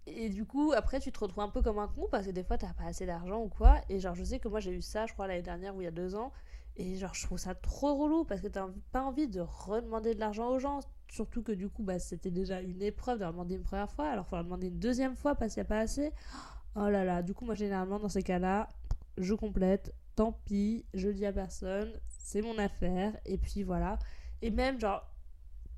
Et 0.06 0.28
du 0.28 0.44
coup, 0.44 0.72
après, 0.72 1.00
tu 1.00 1.10
te 1.10 1.18
retrouves 1.18 1.42
un 1.42 1.48
peu 1.48 1.62
comme 1.62 1.78
un 1.78 1.88
con 1.88 2.06
parce 2.10 2.26
que 2.26 2.30
des 2.30 2.44
fois, 2.44 2.58
t'as 2.58 2.72
pas 2.74 2.84
assez 2.84 3.06
d'argent 3.06 3.40
ou 3.42 3.48
quoi. 3.48 3.80
Et 3.88 3.98
genre, 3.98 4.14
je 4.14 4.24
sais 4.24 4.38
que 4.38 4.48
moi, 4.48 4.60
j'ai 4.60 4.72
eu 4.72 4.82
ça, 4.82 5.06
je 5.06 5.12
crois, 5.14 5.26
l'année 5.26 5.42
dernière 5.42 5.74
ou 5.74 5.80
il 5.80 5.84
y 5.84 5.88
a 5.88 5.92
deux 5.92 6.14
ans. 6.14 6.32
Et 6.76 6.96
genre, 6.96 7.14
je 7.14 7.26
trouve 7.26 7.38
ça 7.38 7.54
trop 7.54 7.94
relou 7.94 8.24
parce 8.24 8.40
que 8.40 8.48
t'as 8.48 8.66
pas 8.92 9.02
envie 9.02 9.28
de 9.28 9.40
redemander 9.40 10.14
de 10.14 10.20
l'argent 10.20 10.48
aux 10.50 10.58
gens. 10.58 10.80
Surtout 11.10 11.42
que 11.42 11.52
du 11.52 11.68
coup, 11.68 11.82
bah, 11.82 11.98
c'était 11.98 12.30
déjà 12.30 12.60
une 12.60 12.82
épreuve 12.82 13.18
de 13.20 13.24
demander 13.24 13.56
une 13.56 13.62
première 13.62 13.90
fois. 13.90 14.08
Alors, 14.08 14.26
faut 14.26 14.36
leur 14.36 14.44
demander 14.44 14.68
une 14.68 14.78
deuxième 14.78 15.16
fois 15.16 15.34
parce 15.34 15.54
qu'il 15.54 15.62
n'y 15.62 15.66
a 15.66 15.68
pas 15.68 15.80
assez. 15.80 16.12
Oh 16.76 16.88
là 16.88 17.04
là, 17.04 17.22
du 17.22 17.34
coup, 17.34 17.44
moi, 17.44 17.54
généralement, 17.54 17.98
dans 17.98 18.08
ces 18.08 18.22
cas-là, 18.22 18.68
je 19.16 19.34
complète. 19.34 19.94
Tant 20.16 20.32
pis, 20.32 20.84
je 20.92 21.08
dis 21.08 21.24
à 21.24 21.32
personne. 21.32 21.92
C'est 22.08 22.42
mon 22.42 22.58
affaire. 22.58 23.16
Et 23.24 23.38
puis 23.38 23.62
voilà. 23.62 23.98
Et 24.42 24.50
même, 24.50 24.80
genre, 24.80 25.06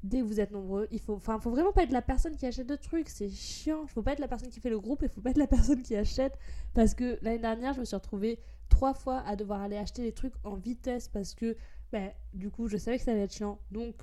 dès 0.02 0.20
que 0.20 0.24
vous 0.24 0.40
êtes 0.40 0.50
nombreux, 0.50 0.88
il 0.90 1.00
faut, 1.00 1.18
faut 1.18 1.50
vraiment 1.50 1.72
pas 1.72 1.84
être 1.84 1.92
la 1.92 2.02
personne 2.02 2.36
qui 2.36 2.46
achète 2.46 2.68
le 2.68 2.76
truc, 2.76 3.08
c'est 3.08 3.30
chiant. 3.30 3.82
Il 3.84 3.88
faut 3.88 4.02
pas 4.02 4.12
être 4.12 4.18
la 4.18 4.28
personne 4.28 4.50
qui 4.50 4.60
fait 4.60 4.70
le 4.70 4.80
groupe, 4.80 5.00
il 5.02 5.08
faut 5.08 5.20
pas 5.20 5.30
être 5.30 5.38
la 5.38 5.46
personne 5.46 5.82
qui 5.82 5.96
achète. 5.96 6.38
Parce 6.74 6.94
que 6.94 7.18
l'année 7.22 7.38
dernière, 7.38 7.72
je 7.72 7.80
me 7.80 7.84
suis 7.84 7.96
retrouvée 7.96 8.38
trois 8.68 8.94
fois 8.94 9.22
à 9.26 9.36
devoir 9.36 9.60
aller 9.60 9.76
acheter 9.76 10.02
des 10.02 10.12
trucs 10.12 10.34
en 10.44 10.56
vitesse 10.56 11.08
parce 11.08 11.34
que, 11.34 11.56
ben, 11.92 12.10
du 12.34 12.50
coup, 12.50 12.68
je 12.68 12.76
savais 12.76 12.98
que 12.98 13.04
ça 13.04 13.12
allait 13.12 13.22
être 13.22 13.34
chiant. 13.34 13.58
Donc, 13.70 13.94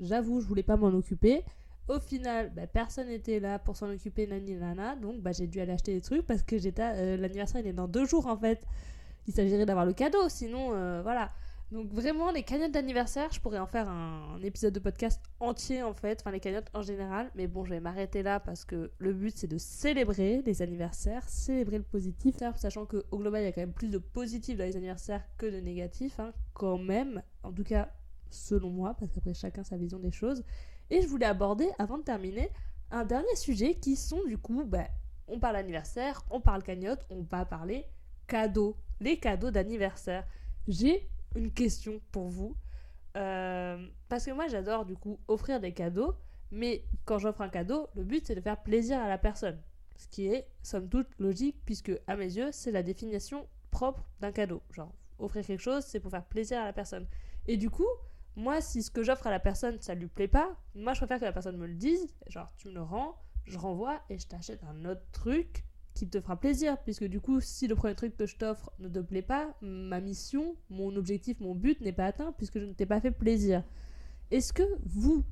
j'avoue, 0.00 0.40
je 0.40 0.46
voulais 0.46 0.62
pas 0.62 0.76
m'en 0.76 0.88
occuper. 0.88 1.44
Au 1.88 2.00
final, 2.00 2.50
ben, 2.54 2.66
personne 2.66 3.08
n'était 3.08 3.40
là 3.40 3.58
pour 3.58 3.76
s'en 3.76 3.90
occuper, 3.90 4.26
nani 4.26 4.54
nana. 4.54 4.96
Donc, 4.96 5.20
ben, 5.20 5.34
j'ai 5.34 5.46
dû 5.46 5.60
aller 5.60 5.72
acheter 5.72 5.92
des 5.92 6.00
trucs 6.00 6.26
parce 6.26 6.42
que 6.42 6.56
euh, 6.56 7.16
l'anniversaire 7.18 7.60
il 7.60 7.66
est 7.66 7.72
dans 7.74 7.88
deux 7.88 8.06
jours 8.06 8.26
en 8.26 8.36
fait. 8.36 8.64
Il 9.26 9.34
s'agirait 9.34 9.66
d'avoir 9.66 9.86
le 9.86 9.92
cadeau, 9.92 10.28
sinon, 10.28 10.74
euh, 10.74 11.02
voilà. 11.02 11.30
Donc 11.72 11.92
vraiment, 11.92 12.30
les 12.30 12.42
cagnottes 12.42 12.72
d'anniversaire, 12.72 13.32
je 13.32 13.40
pourrais 13.40 13.58
en 13.58 13.66
faire 13.66 13.88
un, 13.88 14.38
épisode 14.42 14.74
de 14.74 14.78
podcast 14.78 15.20
entier 15.40 15.82
en 15.82 15.94
fait, 15.94 16.20
enfin 16.20 16.30
les 16.30 16.40
cagnottes 16.40 16.70
en 16.74 16.82
général, 16.82 17.30
mais 17.34 17.46
bon, 17.46 17.64
je 17.64 17.70
vais 17.70 17.80
m'arrêter 17.80 18.22
là 18.22 18.38
parce 18.38 18.64
que 18.64 18.92
le 18.98 19.12
but 19.12 19.36
c'est 19.36 19.46
de 19.46 19.58
célébrer 19.58 20.42
les 20.44 20.62
anniversaires, 20.62 21.26
célébrer 21.28 21.78
le 21.78 21.84
positif, 21.84 22.36
sachant 22.56 22.84
qu'au 22.84 23.18
global 23.18 23.42
il 23.42 23.46
y 23.46 23.48
a 23.48 23.52
quand 23.52 23.62
même 23.62 23.72
plus 23.72 23.88
de 23.88 23.98
positifs 23.98 24.58
dans 24.58 24.64
les 24.64 24.76
anniversaires 24.76 25.24
que 25.38 25.46
de 25.46 25.58
négatifs, 25.58 26.20
hein, 26.20 26.32
quand 26.52 26.78
même, 26.78 27.22
en 27.42 27.52
tout 27.52 27.64
cas 27.64 27.90
selon 28.30 28.70
moi, 28.70 28.94
parce 28.98 29.10
qu'après 29.12 29.34
chacun 29.34 29.64
sa 29.64 29.76
vision 29.76 29.98
des 29.98 30.10
choses. 30.10 30.44
Et 30.90 31.00
je 31.00 31.06
voulais 31.06 31.26
aborder, 31.26 31.70
avant 31.78 31.98
de 31.98 32.02
terminer, 32.02 32.50
un 32.90 33.04
dernier 33.04 33.34
sujet 33.36 33.74
qui 33.74 33.96
sont 33.96 34.22
du 34.24 34.38
coup, 34.38 34.64
bah, 34.64 34.86
on 35.28 35.38
parle 35.38 35.56
anniversaire, 35.56 36.22
on 36.30 36.40
parle 36.40 36.62
cagnotte, 36.62 37.06
on 37.10 37.22
va 37.22 37.44
parler 37.44 37.86
cadeaux, 38.26 38.76
les 39.00 39.18
cadeaux 39.18 39.50
d'anniversaire. 39.50 40.26
J'ai 40.68 41.08
une 41.34 41.50
question 41.50 42.00
pour 42.12 42.28
vous. 42.28 42.56
Euh, 43.16 43.86
parce 44.08 44.26
que 44.26 44.30
moi, 44.32 44.48
j'adore 44.48 44.84
du 44.84 44.96
coup 44.96 45.20
offrir 45.28 45.60
des 45.60 45.72
cadeaux, 45.72 46.14
mais 46.50 46.84
quand 47.04 47.18
j'offre 47.18 47.40
un 47.42 47.48
cadeau, 47.48 47.88
le 47.94 48.04
but 48.04 48.26
c'est 48.26 48.34
de 48.34 48.40
faire 48.40 48.62
plaisir 48.62 48.98
à 49.00 49.08
la 49.08 49.18
personne. 49.18 49.60
Ce 49.96 50.08
qui 50.08 50.26
est, 50.26 50.48
somme 50.62 50.88
toute, 50.88 51.08
logique, 51.18 51.56
puisque 51.64 51.92
à 52.06 52.16
mes 52.16 52.36
yeux, 52.36 52.50
c'est 52.52 52.72
la 52.72 52.82
définition 52.82 53.46
propre 53.70 54.08
d'un 54.20 54.32
cadeau. 54.32 54.62
Genre, 54.72 54.92
offrir 55.18 55.46
quelque 55.46 55.60
chose, 55.60 55.84
c'est 55.84 56.00
pour 56.00 56.10
faire 56.10 56.24
plaisir 56.24 56.60
à 56.60 56.64
la 56.64 56.72
personne. 56.72 57.06
Et 57.46 57.56
du 57.56 57.70
coup, 57.70 57.86
moi, 58.36 58.60
si 58.60 58.82
ce 58.82 58.90
que 58.90 59.02
j'offre 59.02 59.26
à 59.26 59.30
la 59.30 59.38
personne, 59.38 59.80
ça 59.80 59.94
lui 59.94 60.08
plaît 60.08 60.28
pas, 60.28 60.56
moi, 60.74 60.94
je 60.94 60.98
préfère 60.98 61.20
que 61.20 61.24
la 61.24 61.32
personne 61.32 61.56
me 61.56 61.66
le 61.66 61.74
dise. 61.74 62.06
Genre, 62.26 62.52
tu 62.56 62.68
me 62.68 62.74
le 62.74 62.82
rends, 62.82 63.16
je 63.44 63.58
renvoie 63.58 64.00
et 64.10 64.18
je 64.18 64.26
t'achète 64.26 64.64
un 64.64 64.84
autre 64.84 65.04
truc 65.12 65.64
qui 65.94 66.08
te 66.08 66.20
fera 66.20 66.36
plaisir, 66.36 66.76
puisque 66.82 67.04
du 67.04 67.20
coup, 67.20 67.40
si 67.40 67.68
le 67.68 67.76
premier 67.76 67.94
truc 67.94 68.16
que 68.16 68.26
je 68.26 68.36
t'offre 68.36 68.72
ne 68.80 68.88
te 68.88 68.98
plaît 68.98 69.22
pas, 69.22 69.54
ma 69.62 70.00
mission, 70.00 70.56
mon 70.68 70.94
objectif, 70.96 71.40
mon 71.40 71.54
but 71.54 71.80
n'est 71.80 71.92
pas 71.92 72.06
atteint, 72.06 72.32
puisque 72.32 72.58
je 72.58 72.64
ne 72.64 72.72
t'ai 72.72 72.86
pas 72.86 73.00
fait 73.00 73.12
plaisir. 73.12 73.62
Est-ce 74.32 74.52
que 74.52 74.64
vous, 74.84 75.24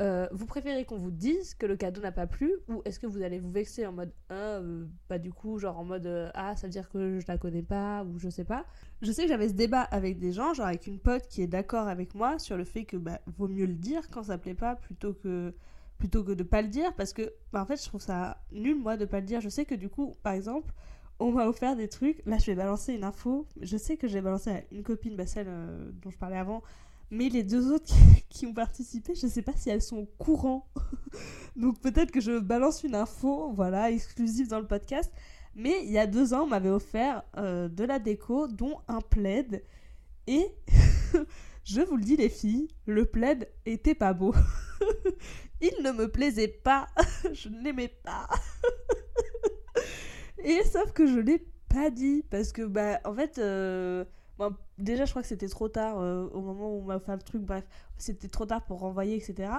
euh, 0.00 0.28
vous 0.30 0.44
préférez 0.44 0.84
qu'on 0.84 0.98
vous 0.98 1.10
dise 1.10 1.54
que 1.54 1.64
le 1.64 1.76
cadeau 1.76 2.02
n'a 2.02 2.12
pas 2.12 2.26
plu, 2.26 2.52
ou 2.68 2.82
est-ce 2.84 3.00
que 3.00 3.06
vous 3.06 3.22
allez 3.22 3.38
vous 3.38 3.50
vexer 3.50 3.86
en 3.86 3.92
mode, 3.92 4.12
ah, 4.28 4.58
euh, 4.58 4.84
bah 5.08 5.18
du 5.18 5.32
coup, 5.32 5.58
genre 5.58 5.78
en 5.78 5.84
mode, 5.84 6.06
euh, 6.06 6.30
ah, 6.34 6.54
ça 6.54 6.66
veut 6.66 6.72
dire 6.72 6.90
que 6.90 7.18
je 7.18 7.24
la 7.26 7.38
connais 7.38 7.62
pas, 7.62 8.04
ou 8.04 8.18
je 8.18 8.28
sais 8.28 8.44
pas. 8.44 8.66
Je 9.00 9.10
sais 9.10 9.22
que 9.22 9.28
j'avais 9.28 9.48
ce 9.48 9.54
débat 9.54 9.82
avec 9.82 10.18
des 10.18 10.32
gens, 10.32 10.52
genre 10.52 10.66
avec 10.66 10.86
une 10.86 10.98
pote 10.98 11.26
qui 11.28 11.40
est 11.40 11.46
d'accord 11.46 11.88
avec 11.88 12.14
moi 12.14 12.38
sur 12.38 12.58
le 12.58 12.64
fait 12.64 12.84
que, 12.84 12.98
bah, 12.98 13.20
vaut 13.38 13.48
mieux 13.48 13.66
le 13.66 13.74
dire 13.74 14.10
quand 14.10 14.24
ça 14.24 14.36
plaît 14.36 14.54
pas, 14.54 14.76
plutôt 14.76 15.14
que 15.14 15.54
plutôt 15.98 16.24
que 16.24 16.32
de 16.32 16.42
pas 16.42 16.62
le 16.62 16.68
dire 16.68 16.92
parce 16.94 17.12
que 17.12 17.32
bah, 17.52 17.62
en 17.62 17.66
fait 17.66 17.80
je 17.80 17.86
trouve 17.88 18.00
ça 18.00 18.42
nul 18.52 18.76
moi 18.76 18.96
de 18.96 19.04
pas 19.04 19.20
le 19.20 19.26
dire. 19.26 19.40
Je 19.40 19.48
sais 19.48 19.64
que 19.64 19.74
du 19.74 19.88
coup 19.88 20.14
par 20.22 20.32
exemple 20.32 20.72
on 21.20 21.32
m'a 21.32 21.46
offert 21.46 21.76
des 21.76 21.88
trucs. 21.88 22.22
Là 22.26 22.38
je 22.38 22.46
vais 22.46 22.54
balancer 22.54 22.94
une 22.94 23.04
info. 23.04 23.46
Je 23.60 23.76
sais 23.76 23.96
que 23.96 24.08
j'ai 24.08 24.20
balancé 24.20 24.50
à 24.50 24.62
une 24.72 24.82
copine 24.82 25.16
bah, 25.16 25.26
celle 25.26 25.46
euh, 25.48 25.90
dont 26.02 26.10
je 26.10 26.18
parlais 26.18 26.36
avant. 26.36 26.62
Mais 27.10 27.28
les 27.28 27.42
deux 27.42 27.70
autres 27.70 27.92
qui, 28.28 28.46
ont 28.46 28.54
participé 28.54 29.14
je 29.14 29.26
sais 29.26 29.42
pas 29.42 29.52
si 29.56 29.70
elles 29.70 29.82
sont 29.82 29.98
au 29.98 30.08
courant. 30.18 30.68
Donc 31.56 31.80
peut-être 31.80 32.10
que 32.10 32.20
je 32.20 32.38
balance 32.38 32.82
une 32.82 32.94
info 32.94 33.52
voilà 33.54 33.90
exclusive 33.90 34.48
dans 34.48 34.60
le 34.60 34.66
podcast. 34.66 35.12
Mais 35.56 35.84
il 35.84 35.92
y 35.92 35.98
a 35.98 36.06
deux 36.06 36.34
ans 36.34 36.42
on 36.42 36.48
m'avait 36.48 36.70
offert 36.70 37.22
euh, 37.36 37.68
de 37.68 37.84
la 37.84 37.98
déco 37.98 38.48
dont 38.48 38.80
un 38.88 39.00
plaid. 39.00 39.62
Et 40.26 40.46
je 41.64 41.80
vous 41.80 41.96
le 41.96 42.02
dis 42.02 42.16
les 42.16 42.28
filles 42.28 42.68
le 42.86 43.04
plaid 43.04 43.48
était 43.64 43.94
pas 43.94 44.12
beau 44.12 44.34
il 45.64 45.82
ne 45.82 45.92
me 45.92 46.10
plaisait 46.10 46.48
pas. 46.48 46.86
je 47.32 47.48
ne 47.48 47.62
l'aimais 47.62 47.88
pas. 47.88 48.28
Et 50.44 50.62
sauf 50.64 50.92
que 50.92 51.06
je 51.06 51.18
l'ai 51.18 51.46
pas 51.68 51.90
dit 51.90 52.22
parce 52.30 52.52
que 52.52 52.62
bah 52.62 53.00
en 53.04 53.14
fait 53.14 53.38
euh, 53.38 54.04
déjà 54.78 55.06
je 55.06 55.10
crois 55.10 55.22
que 55.22 55.28
c'était 55.28 55.48
trop 55.48 55.68
tard 55.68 55.98
euh, 55.98 56.28
au 56.32 56.40
moment 56.40 56.76
où 56.76 56.80
on 56.80 56.84
m'a 56.84 57.00
fait 57.00 57.12
le 57.12 57.22
truc 57.22 57.42
bref 57.42 57.64
c'était 57.96 58.28
trop 58.28 58.46
tard 58.46 58.64
pour 58.64 58.80
renvoyer 58.80 59.16
etc 59.16 59.50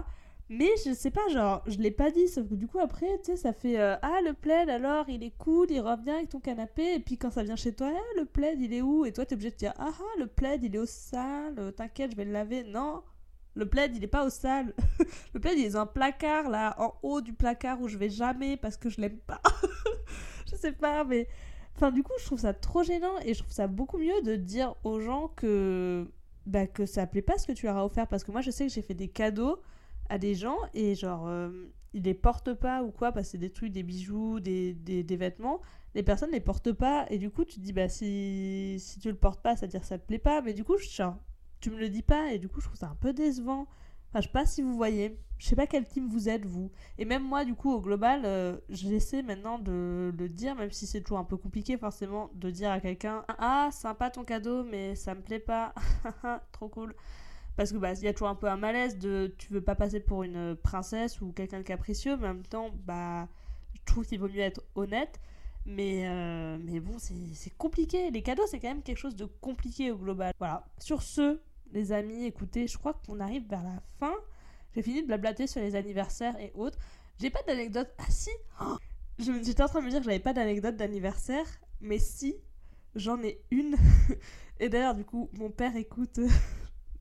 Mais 0.50 0.70
je 0.86 0.94
sais 0.94 1.12
pas, 1.12 1.28
genre, 1.30 1.63
je 1.65 1.78
l'ai 1.78 1.91
pas 1.91 2.12
dit, 2.12 2.28
sauf 2.28 2.48
que 2.48 2.54
du 2.56 2.68
coup, 2.68 2.80
après, 2.80 3.08
tu 3.20 3.32
sais, 3.32 3.38
ça 3.38 3.52
fait 3.54 3.80
euh, 3.80 3.96
Ah, 4.04 4.20
le 4.24 4.34
plaid, 4.34 4.70
alors, 4.70 5.10
il 5.10 5.24
est 5.24 5.36
cool, 5.38 5.68
il 5.72 5.82
revient 5.82 6.12
avec 6.12 6.30
ton 6.30 6.39
canapé. 6.39 6.96
Et 6.96 7.00
puis 7.00 7.18
quand 7.18 7.32
ça 7.32 7.44
vient 7.44 7.56
chez 7.56 7.74
toi, 7.74 7.91
ah, 7.91 8.20
le 8.20 8.26
plaid, 8.26 8.60
il 8.62 8.74
est 8.74 8.82
où? 8.82 9.06
Et 9.06 9.12
toi, 9.12 9.26
t'es 9.26 9.34
obligé 9.36 9.52
de 9.52 9.56
dire 9.56 9.74
Ah, 9.80 9.91
ah, 10.00 10.20
le 10.20 10.28
plaid, 10.28 10.63
il 10.63 10.76
est 10.76 10.80
au 10.80 10.86
sale, 10.86 11.74
t'inquiète, 11.76 12.12
je 12.12 12.18
vais 12.18 12.26
le 12.26 12.32
laver. 12.32 12.63
Non, 12.63 13.02
le 13.56 13.65
plaid, 13.68 13.96
il 13.96 14.04
est 14.04 14.08
pas 14.08 14.26
au 14.26 14.30
sale. 14.30 14.74
le 15.34 15.39
plaid, 15.39 15.58
il 15.58 15.65
est 15.65 15.70
dans 15.72 15.82
un 15.82 15.86
placard, 15.86 16.50
là, 16.50 16.76
en 16.78 16.94
haut 17.04 17.22
du 17.22 17.34
placard 17.34 17.82
où 17.82 17.88
je 17.88 17.98
vais 17.98 18.10
jamais 18.10 18.58
parce 18.58 18.78
que 18.78 18.89
je 18.89 19.02
l'aime 19.02 19.18
pas. 19.18 19.41
je 20.52 20.56
sais 20.56 20.74
pas, 20.74 21.04
mais. 21.04 21.28
Enfin, 21.76 21.91
du 21.91 22.04
coup, 22.04 22.13
je 22.20 22.26
trouve 22.26 22.39
ça 22.39 22.54
trop 22.54 22.84
gênant 22.84 23.20
et 23.26 23.34
je 23.34 23.39
trouve 23.39 23.52
ça 23.52 23.68
beaucoup 23.68 23.98
mieux 23.98 24.22
de 24.24 24.36
dire 24.36 24.76
aux 24.84 25.00
gens 25.00 25.30
que. 25.36 26.08
Bah, 26.46 26.68
que 26.68 26.86
ça 26.86 27.08
plaît 27.08 27.24
pas 27.24 27.39
ce 27.39 27.48
que 27.48 27.54
tu 27.54 27.65
leur 27.65 27.78
as 27.78 27.86
offert. 27.86 28.08
Parce 28.08 28.24
que 28.24 28.32
moi, 28.32 28.41
je 28.41 28.52
sais 28.52 28.68
que 28.68 28.72
j'ai 28.72 28.84
fait 28.84 28.94
des 28.94 29.08
cadeaux 29.08 29.60
à 30.10 30.18
des 30.18 30.36
gens 30.36 30.58
et 30.74 30.96
genre 30.96 31.28
euh, 31.28 31.50
ils 31.94 32.04
les 32.04 32.13
portent 32.13 32.54
pas 32.54 32.84
ou 32.84 32.91
quoi 32.91 33.12
parce 33.12 33.28
que 33.28 33.32
c'est 33.32 33.38
des 33.38 33.50
trucs 33.52 33.72
des 33.72 33.84
bijoux 33.84 34.39
des, 34.39 34.74
des, 34.74 35.04
des, 35.04 35.15
vêtements 35.15 35.62
les 35.96 36.04
personnes 36.04 36.32
les 36.32 36.39
portent 36.39 36.74
pas 36.74 37.06
et 37.10 37.18
du 37.18 37.32
coup 37.32 37.46
tu 37.46 37.56
te 37.56 37.60
dis 37.62 37.74
bah 37.74 37.89
si, 37.89 38.76
si 38.80 39.00
tu 39.00 39.10
le 39.10 39.15
portes 39.15 39.41
pas 39.41 39.56
ça 39.56 39.65
veut 39.65 39.72
dire 39.72 39.84
ça 39.84 39.98
te 39.98 40.06
plaît 40.06 40.20
pas 40.20 40.41
mais 40.41 40.54
du 40.54 40.63
coup 40.63 40.78
genre, 40.78 41.18
tu 41.60 41.72
me 41.72 41.78
le 41.78 41.89
dis 41.89 42.02
pas 42.02 42.32
et 42.32 42.39
du 42.39 42.48
coup 42.48 42.62
je 42.62 42.65
trouve 42.65 42.78
ça 42.78 42.88
un 42.88 42.96
peu 42.96 43.13
décevant. 43.13 43.68
Enfin 44.10 44.22
je 44.22 44.28
sais 44.28 44.34
pas 44.34 44.46
si 44.46 44.62
vous 44.62 44.76
voyez 44.76 45.20
je 45.38 45.48
sais 45.48 45.56
pas 45.56 45.68
quel 45.68 45.86
team 45.86 46.08
vous 46.08 46.30
êtes 46.30 46.46
vous. 46.46 46.72
Et 46.98 47.06
même 47.06 47.24
moi 47.24 47.46
du 47.46 47.56
coup 47.56 47.72
au 47.72 47.82
global 47.82 48.22
euh, 48.26 48.58
j'essaie 48.70 49.22
maintenant 49.24 49.60
de 49.60 50.13
le 50.18 50.30
dire 50.30 50.56
même 50.56 50.72
si 50.72 50.88
c'est 50.88 51.02
toujours 51.02 51.20
un 51.20 51.26
peu 51.26 51.38
compliqué 51.38 51.78
forcément 51.78 52.30
de 52.36 52.50
dire 52.50 52.72
à 52.72 52.80
quelqu'un 52.80 53.26
ah 53.28 53.70
sympa 53.72 54.10
ton 54.10 54.24
cadeau 54.24 54.63
mais 54.63 54.96
ça 54.96 55.15
me 55.15 55.22
plaît 55.22 55.39
pas. 55.39 55.74
Trop 56.52 56.70
cool 56.70 56.96
parce 57.58 57.72
que 57.72 57.78
bah 57.78 57.94
il 57.94 58.04
y 58.04 58.08
a 58.08 58.13
toujours 58.13 58.30
un 58.30 58.36
peu 58.36 58.48
un 58.48 58.58
malaise 58.58 58.98
de 58.98 59.34
tu 59.38 59.52
veux 59.54 59.62
pas 59.62 59.76
passer 59.76 60.00
pour 60.00 60.24
une 60.24 60.56
princesse 60.56 61.22
ou 61.22 61.32
quelqu'un 61.32 61.60
de 61.60 61.63
capricieux 61.63 62.18
mais 62.18 62.28
en 62.28 62.34
même 62.34 62.46
temps 62.46 62.70
bah 62.86 63.28
je 63.74 63.82
trouve 63.86 64.06
qu'il 64.06 64.20
vaut 64.20 64.28
mieux 64.28 64.39
être 64.39 64.62
honnête 64.76 65.20
mais 65.65 66.08
euh, 66.08 66.58
mais 66.63 66.80
bon 66.80 66.97
c'est 66.99 67.56
compliqué. 67.58 68.12
Les 68.12 68.21
cadeaux 68.21 68.45
c'est 68.47 68.60
quand 68.60 68.67
même 68.67 68.84
quelque 68.84 68.97
chose 68.97 69.15
de 69.15 69.25
compliqué 69.25 69.91
au 69.91 69.97
global. 69.97 70.34
Voilà. 70.39 70.65
Sur 70.80 71.01
ce 71.01 71.39
les 71.71 71.91
amis 71.91 72.25
écoutez 72.25 72.67
je 72.67 72.78
crois 72.78 72.93
qu'on 72.93 73.19
arrive 73.19 73.47
vers 73.47 73.63
la 73.63 73.82
fin. 73.99 74.13
J'ai 74.73 74.82
fini 74.82 75.01
de 75.01 75.08
blablater 75.08 75.47
sur 75.47 75.62
les 75.62 75.75
anniversaires 75.75 76.39
et 76.39 76.51
autres. 76.54 76.78
J'ai 77.19 77.30
pas 77.30 77.41
d'anecdote. 77.43 77.89
Ah 77.97 78.06
si 78.10 78.30
oh 78.62 78.78
j'étais 79.17 79.63
en 79.63 79.67
train 79.67 79.80
de 79.80 79.86
me 79.86 79.89
dire 79.89 79.99
que 79.99 80.06
j'avais 80.06 80.19
pas 80.19 80.34
d'anecdote 80.34 80.75
d'anniversaire 80.75 81.47
mais 81.82 81.99
si 81.99 82.36
j'en 82.95 83.21
ai 83.23 83.41
une. 83.51 83.75
Et 84.60 84.69
d'ailleurs 84.69 84.95
du 84.95 85.04
coup 85.04 85.30
mon 85.34 85.49
père 85.49 85.75
écoute 85.75 86.19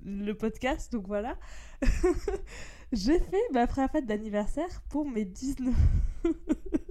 le 0.05 0.33
podcast, 0.35 0.93
donc 0.93 1.07
voilà. 1.07 1.39
j'ai 2.93 3.19
fait 3.19 3.43
ma 3.53 3.67
première 3.67 3.91
fête 3.91 4.07
d'anniversaire 4.07 4.83
pour 4.89 5.09
mes 5.09 5.25
19. 5.25 5.75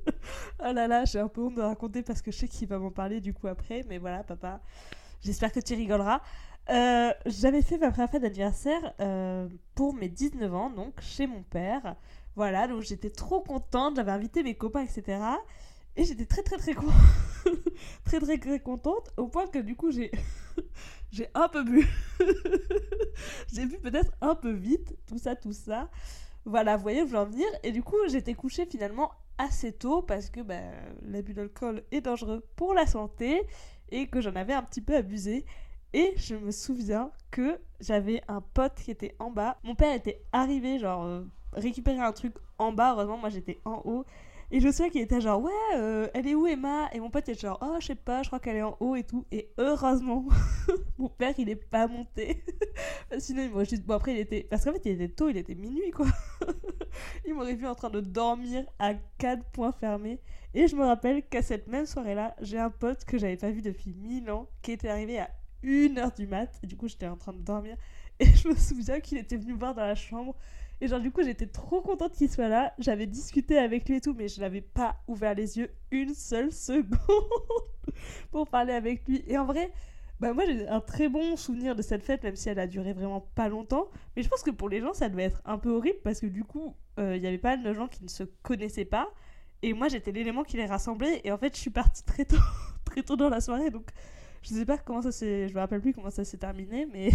oh 0.59 0.71
là 0.73 0.87
là, 0.87 1.05
j'ai 1.05 1.19
un 1.19 1.27
peu 1.27 1.41
honte 1.41 1.55
de 1.55 1.61
raconter 1.61 2.03
parce 2.03 2.21
que 2.21 2.31
je 2.31 2.37
sais 2.37 2.47
qu'il 2.47 2.67
va 2.67 2.79
m'en 2.79 2.91
parler 2.91 3.21
du 3.21 3.33
coup 3.33 3.47
après, 3.47 3.83
mais 3.89 3.97
voilà, 3.97 4.23
papa, 4.23 4.61
j'espère 5.21 5.51
que 5.51 5.59
tu 5.59 5.73
rigoleras. 5.73 6.21
Euh, 6.69 7.11
j'avais 7.25 7.61
fait 7.61 7.77
ma 7.77 7.91
première 7.91 8.09
fête 8.09 8.21
d'anniversaire 8.21 8.93
euh, 9.01 9.49
pour 9.75 9.93
mes 9.93 10.07
19 10.07 10.53
ans, 10.53 10.69
donc 10.69 10.99
chez 11.01 11.27
mon 11.27 11.43
père. 11.43 11.95
Voilà, 12.35 12.67
donc 12.67 12.81
j'étais 12.81 13.09
trop 13.09 13.41
contente, 13.41 13.95
j'avais 13.97 14.11
invité 14.11 14.43
mes 14.43 14.55
copains, 14.55 14.81
etc. 14.81 15.19
Et 15.95 16.05
j'étais 16.05 16.25
très 16.25 16.41
très 16.41 16.57
très, 16.57 16.73
très 18.05 18.19
très 18.19 18.37
très 18.37 18.59
contente 18.59 19.11
au 19.17 19.27
point 19.27 19.45
que 19.45 19.59
du 19.59 19.75
coup 19.75 19.91
j'ai 19.91 20.09
j'ai 21.11 21.27
un 21.35 21.47
peu 21.49 21.63
bu. 21.63 21.87
j'ai 23.53 23.65
bu 23.65 23.77
peut-être 23.77 24.11
un 24.21 24.33
peu 24.33 24.51
vite, 24.51 24.95
tout 25.05 25.19
ça, 25.19 25.35
tout 25.35 25.53
ça. 25.53 25.89
Voilà, 26.45 26.75
vous 26.75 26.83
voyez, 26.83 26.99
je 27.01 27.11
veux 27.11 27.17
en 27.17 27.25
venir. 27.25 27.47
Et 27.63 27.71
du 27.71 27.83
coup, 27.83 27.97
j'étais 28.07 28.33
couchée 28.33 28.65
finalement 28.65 29.11
assez 29.37 29.71
tôt 29.71 30.01
parce 30.01 30.29
que 30.29 30.41
bah, 30.41 30.59
l'abus 31.01 31.33
d'alcool 31.33 31.83
est 31.91 32.01
dangereux 32.01 32.45
pour 32.55 32.73
la 32.73 32.85
santé 32.85 33.47
et 33.89 34.07
que 34.07 34.21
j'en 34.21 34.35
avais 34.35 34.53
un 34.53 34.63
petit 34.63 34.81
peu 34.81 34.95
abusé. 34.95 35.45
Et 35.93 36.13
je 36.17 36.35
me 36.35 36.51
souviens 36.51 37.11
que 37.31 37.59
j'avais 37.79 38.21
un 38.27 38.41
pote 38.41 38.75
qui 38.75 38.91
était 38.91 39.15
en 39.19 39.29
bas. 39.29 39.57
Mon 39.63 39.75
père 39.75 39.93
était 39.93 40.23
arrivé, 40.31 40.79
genre, 40.79 41.05
euh, 41.05 41.23
récupérer 41.53 41.99
un 41.99 42.11
truc 42.11 42.35
en 42.57 42.71
bas. 42.71 42.93
Heureusement, 42.93 43.17
moi 43.17 43.29
j'étais 43.29 43.61
en 43.63 43.81
haut. 43.85 44.05
Et 44.51 44.59
je 44.59 44.71
sais 44.71 44.89
qu'il 44.89 45.01
était 45.01 45.21
genre, 45.21 45.41
ouais, 45.41 45.51
euh, 45.75 46.07
elle 46.13 46.27
est 46.27 46.35
où 46.35 46.45
Emma? 46.45 46.89
Et 46.93 46.99
mon 46.99 47.09
pote 47.09 47.27
était 47.27 47.39
genre, 47.39 47.59
oh, 47.61 47.77
je 47.79 47.87
sais 47.87 47.95
pas, 47.95 48.23
je 48.23 48.29
crois 48.29 48.39
qu'elle 48.39 48.57
est 48.57 48.63
en 48.63 48.77
haut 48.79 48.95
et 48.95 49.03
tout. 49.03 49.25
Et 49.31 49.49
heureusement, 49.57 50.25
mon 50.97 51.09
père, 51.09 51.33
il 51.37 51.49
est 51.49 51.55
pas 51.55 51.87
monté. 51.87 52.43
Sinon, 53.17 53.43
il 53.43 53.49
m'aurait 53.49 53.65
juste. 53.65 53.83
Bon, 53.83 53.95
après, 53.95 54.13
il 54.13 54.19
était. 54.19 54.43
Parce 54.49 54.63
qu'en 54.63 54.73
fait, 54.73 54.81
il 54.85 54.91
était 54.91 55.09
tôt, 55.09 55.29
il 55.29 55.37
était 55.37 55.55
minuit, 55.55 55.91
quoi. 55.91 56.07
il 57.25 57.33
m'aurait 57.33 57.55
vu 57.55 57.67
en 57.67 57.75
train 57.75 57.89
de 57.89 57.99
dormir 57.99 58.65
à 58.79 58.93
quatre 59.17 59.43
points 59.51 59.71
fermés. 59.71 60.19
Et 60.53 60.67
je 60.67 60.75
me 60.75 60.85
rappelle 60.85 61.23
qu'à 61.27 61.41
cette 61.41 61.67
même 61.67 61.85
soirée-là, 61.85 62.35
j'ai 62.41 62.59
un 62.59 62.69
pote 62.69 63.05
que 63.05 63.17
j'avais 63.17 63.37
pas 63.37 63.49
vu 63.49 63.61
depuis 63.61 63.93
mille 63.93 64.29
ans 64.29 64.47
qui 64.61 64.71
était 64.71 64.89
arrivé 64.89 65.19
à 65.19 65.29
1h 65.63 66.15
du 66.15 66.27
mat. 66.27 66.59
Du 66.63 66.77
coup, 66.77 66.87
j'étais 66.87 67.07
en 67.07 67.17
train 67.17 67.33
de 67.33 67.41
dormir. 67.41 67.75
Et 68.19 68.25
je 68.25 68.47
me 68.47 68.55
souviens 68.55 68.99
qu'il 68.99 69.17
était 69.17 69.37
venu 69.37 69.53
me 69.53 69.59
voir 69.59 69.73
dans 69.73 69.85
la 69.85 69.95
chambre. 69.95 70.35
Et 70.83 70.89
genre, 70.89 70.99
du 70.99 71.11
coup, 71.11 71.23
j'étais 71.23 71.47
trop 71.47 71.79
contente 71.79 72.11
qu'il 72.11 72.29
soit 72.29 72.49
là. 72.49 72.73
J'avais 72.77 73.07
discuté 73.07 73.57
avec 73.57 73.87
lui 73.87 73.95
et 73.95 74.01
tout, 74.01 74.13
mais 74.13 74.27
je 74.27 74.41
n'avais 74.41 74.59
pas 74.59 74.97
ouvert 75.07 75.33
les 75.33 75.57
yeux 75.57 75.73
une 75.91 76.13
seule 76.13 76.51
seconde 76.51 76.99
pour 78.31 78.49
parler 78.49 78.73
avec 78.73 79.07
lui. 79.07 79.23
Et 79.27 79.37
en 79.37 79.45
vrai, 79.45 79.71
bah 80.19 80.33
moi 80.33 80.43
j'ai 80.45 80.67
un 80.67 80.81
très 80.81 81.07
bon 81.07 81.37
souvenir 81.37 81.73
de 81.77 81.81
cette 81.81 82.03
fête, 82.03 82.21
même 82.23 82.35
si 82.35 82.49
elle 82.49 82.59
a 82.59 82.67
duré 82.67 82.91
vraiment 82.91 83.21
pas 83.33 83.47
longtemps. 83.47 83.87
Mais 84.17 84.23
je 84.23 84.27
pense 84.27 84.43
que 84.43 84.51
pour 84.51 84.67
les 84.67 84.81
gens, 84.81 84.91
ça 84.91 85.07
devait 85.07 85.23
être 85.23 85.41
un 85.45 85.57
peu 85.57 85.69
horrible 85.69 85.99
parce 86.03 86.19
que 86.19 86.25
du 86.25 86.43
coup, 86.43 86.75
euh, 86.99 87.15
il 87.15 87.23
y 87.23 87.27
avait 87.27 87.37
pas 87.37 87.55
de 87.55 87.73
gens 87.73 87.87
qui 87.87 88.03
ne 88.03 88.09
se 88.09 88.23
connaissaient 88.23 88.83
pas. 88.83 89.07
Et 89.61 89.71
moi, 89.71 89.87
j'étais 89.87 90.11
l'élément 90.11 90.43
qui 90.43 90.57
les 90.57 90.65
rassemblait. 90.65 91.21
Et 91.23 91.31
en 91.31 91.37
fait, 91.37 91.55
je 91.55 91.61
suis 91.61 91.69
partie 91.71 92.03
très 92.05 92.25
tôt, 92.25 92.35
très 92.83 93.03
tôt 93.03 93.15
dans 93.15 93.29
la 93.29 93.39
soirée. 93.39 93.69
Donc, 93.69 93.89
je 94.41 94.49
sais 94.49 94.65
pas 94.65 94.77
comment 94.79 95.01
ça 95.01 95.13
s'est. 95.13 95.47
Je 95.47 95.53
me 95.53 95.59
rappelle 95.59 95.79
plus 95.79 95.93
comment 95.93 96.09
ça 96.09 96.25
s'est 96.25 96.39
terminé, 96.39 96.85
mais 96.91 97.09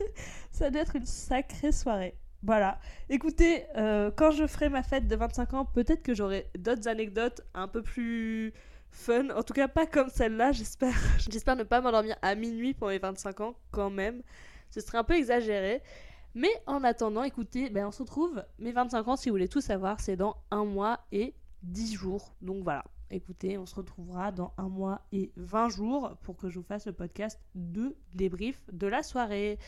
ça 0.50 0.68
doit 0.68 0.82
être 0.82 0.96
une 0.96 1.06
sacrée 1.06 1.72
soirée. 1.72 2.14
Voilà. 2.44 2.78
Écoutez, 3.08 3.64
euh, 3.76 4.10
quand 4.14 4.30
je 4.30 4.46
ferai 4.46 4.68
ma 4.68 4.82
fête 4.82 5.08
de 5.08 5.16
25 5.16 5.54
ans, 5.54 5.64
peut-être 5.64 6.02
que 6.02 6.14
j'aurai 6.14 6.50
d'autres 6.58 6.88
anecdotes 6.88 7.40
un 7.54 7.68
peu 7.68 7.82
plus 7.82 8.52
fun. 8.90 9.30
En 9.30 9.42
tout 9.42 9.54
cas, 9.54 9.66
pas 9.66 9.86
comme 9.86 10.10
celle-là, 10.10 10.52
j'espère. 10.52 10.94
j'espère 11.30 11.56
ne 11.56 11.62
pas 11.62 11.80
m'endormir 11.80 12.16
à 12.20 12.34
minuit 12.34 12.74
pour 12.74 12.88
mes 12.88 12.98
25 12.98 13.40
ans, 13.40 13.54
quand 13.70 13.88
même. 13.88 14.20
Ce 14.70 14.80
serait 14.80 14.98
un 14.98 15.04
peu 15.04 15.14
exagéré. 15.14 15.82
Mais 16.34 16.50
en 16.66 16.84
attendant, 16.84 17.22
écoutez, 17.22 17.70
ben 17.70 17.86
on 17.86 17.92
se 17.92 18.02
retrouve. 18.02 18.44
Mes 18.58 18.72
25 18.72 19.08
ans, 19.08 19.16
si 19.16 19.30
vous 19.30 19.34
voulez 19.34 19.48
tout 19.48 19.62
savoir, 19.62 20.00
c'est 20.00 20.16
dans 20.16 20.36
un 20.50 20.66
mois 20.66 21.00
et 21.12 21.32
10 21.62 21.94
jours. 21.94 22.34
Donc 22.42 22.62
voilà. 22.62 22.84
Écoutez, 23.10 23.56
on 23.56 23.64
se 23.64 23.74
retrouvera 23.74 24.32
dans 24.32 24.52
un 24.58 24.68
mois 24.68 25.00
et 25.12 25.32
20 25.36 25.70
jours 25.70 26.16
pour 26.22 26.36
que 26.36 26.50
je 26.50 26.58
vous 26.58 26.64
fasse 26.64 26.84
le 26.84 26.92
podcast 26.92 27.40
de 27.54 27.96
débrief 28.12 28.60
de 28.70 28.86
la 28.86 29.02
soirée. 29.02 29.58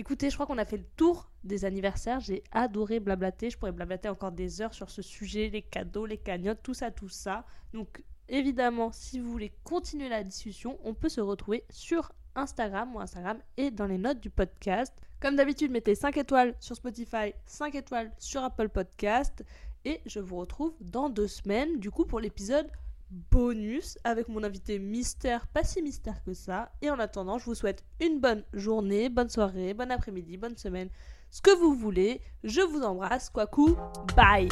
Écoutez, 0.00 0.30
je 0.30 0.36
crois 0.36 0.46
qu'on 0.46 0.58
a 0.58 0.64
fait 0.64 0.76
le 0.76 0.86
tour 0.94 1.28
des 1.42 1.64
anniversaires. 1.64 2.20
J'ai 2.20 2.44
adoré 2.52 3.00
blablater. 3.00 3.50
Je 3.50 3.58
pourrais 3.58 3.72
blablater 3.72 4.08
encore 4.08 4.30
des 4.30 4.62
heures 4.62 4.72
sur 4.72 4.90
ce 4.90 5.02
sujet, 5.02 5.48
les 5.48 5.60
cadeaux, 5.60 6.06
les 6.06 6.18
cagnottes, 6.18 6.60
tout 6.62 6.72
ça, 6.72 6.92
tout 6.92 7.08
ça. 7.08 7.44
Donc, 7.72 8.04
évidemment, 8.28 8.92
si 8.92 9.18
vous 9.18 9.28
voulez 9.28 9.52
continuer 9.64 10.08
la 10.08 10.22
discussion, 10.22 10.78
on 10.84 10.94
peut 10.94 11.08
se 11.08 11.20
retrouver 11.20 11.64
sur 11.68 12.12
Instagram. 12.36 12.92
Mon 12.92 13.00
Instagram 13.00 13.40
est 13.56 13.72
dans 13.72 13.86
les 13.86 13.98
notes 13.98 14.20
du 14.20 14.30
podcast. 14.30 14.94
Comme 15.18 15.34
d'habitude, 15.34 15.72
mettez 15.72 15.96
5 15.96 16.16
étoiles 16.16 16.54
sur 16.60 16.76
Spotify, 16.76 17.34
5 17.46 17.74
étoiles 17.74 18.12
sur 18.18 18.44
Apple 18.44 18.68
Podcast. 18.68 19.44
Et 19.84 20.00
je 20.06 20.20
vous 20.20 20.36
retrouve 20.36 20.76
dans 20.80 21.08
deux 21.08 21.26
semaines, 21.26 21.80
du 21.80 21.90
coup, 21.90 22.04
pour 22.04 22.20
l'épisode 22.20 22.70
bonus 23.10 23.98
avec 24.04 24.28
mon 24.28 24.42
invité 24.42 24.78
mystère, 24.78 25.46
pas 25.48 25.64
si 25.64 25.82
mystère 25.82 26.22
que 26.24 26.34
ça. 26.34 26.70
Et 26.82 26.90
en 26.90 26.98
attendant, 26.98 27.38
je 27.38 27.44
vous 27.44 27.54
souhaite 27.54 27.84
une 28.00 28.20
bonne 28.20 28.44
journée, 28.52 29.08
bonne 29.08 29.30
soirée, 29.30 29.74
bon 29.74 29.90
après-midi, 29.90 30.36
bonne 30.36 30.56
semaine, 30.56 30.90
ce 31.30 31.40
que 31.40 31.56
vous 31.56 31.74
voulez. 31.74 32.20
Je 32.44 32.60
vous 32.60 32.82
embrasse, 32.82 33.30
quoi 33.30 33.46
coup, 33.46 33.76
bye 34.16 34.48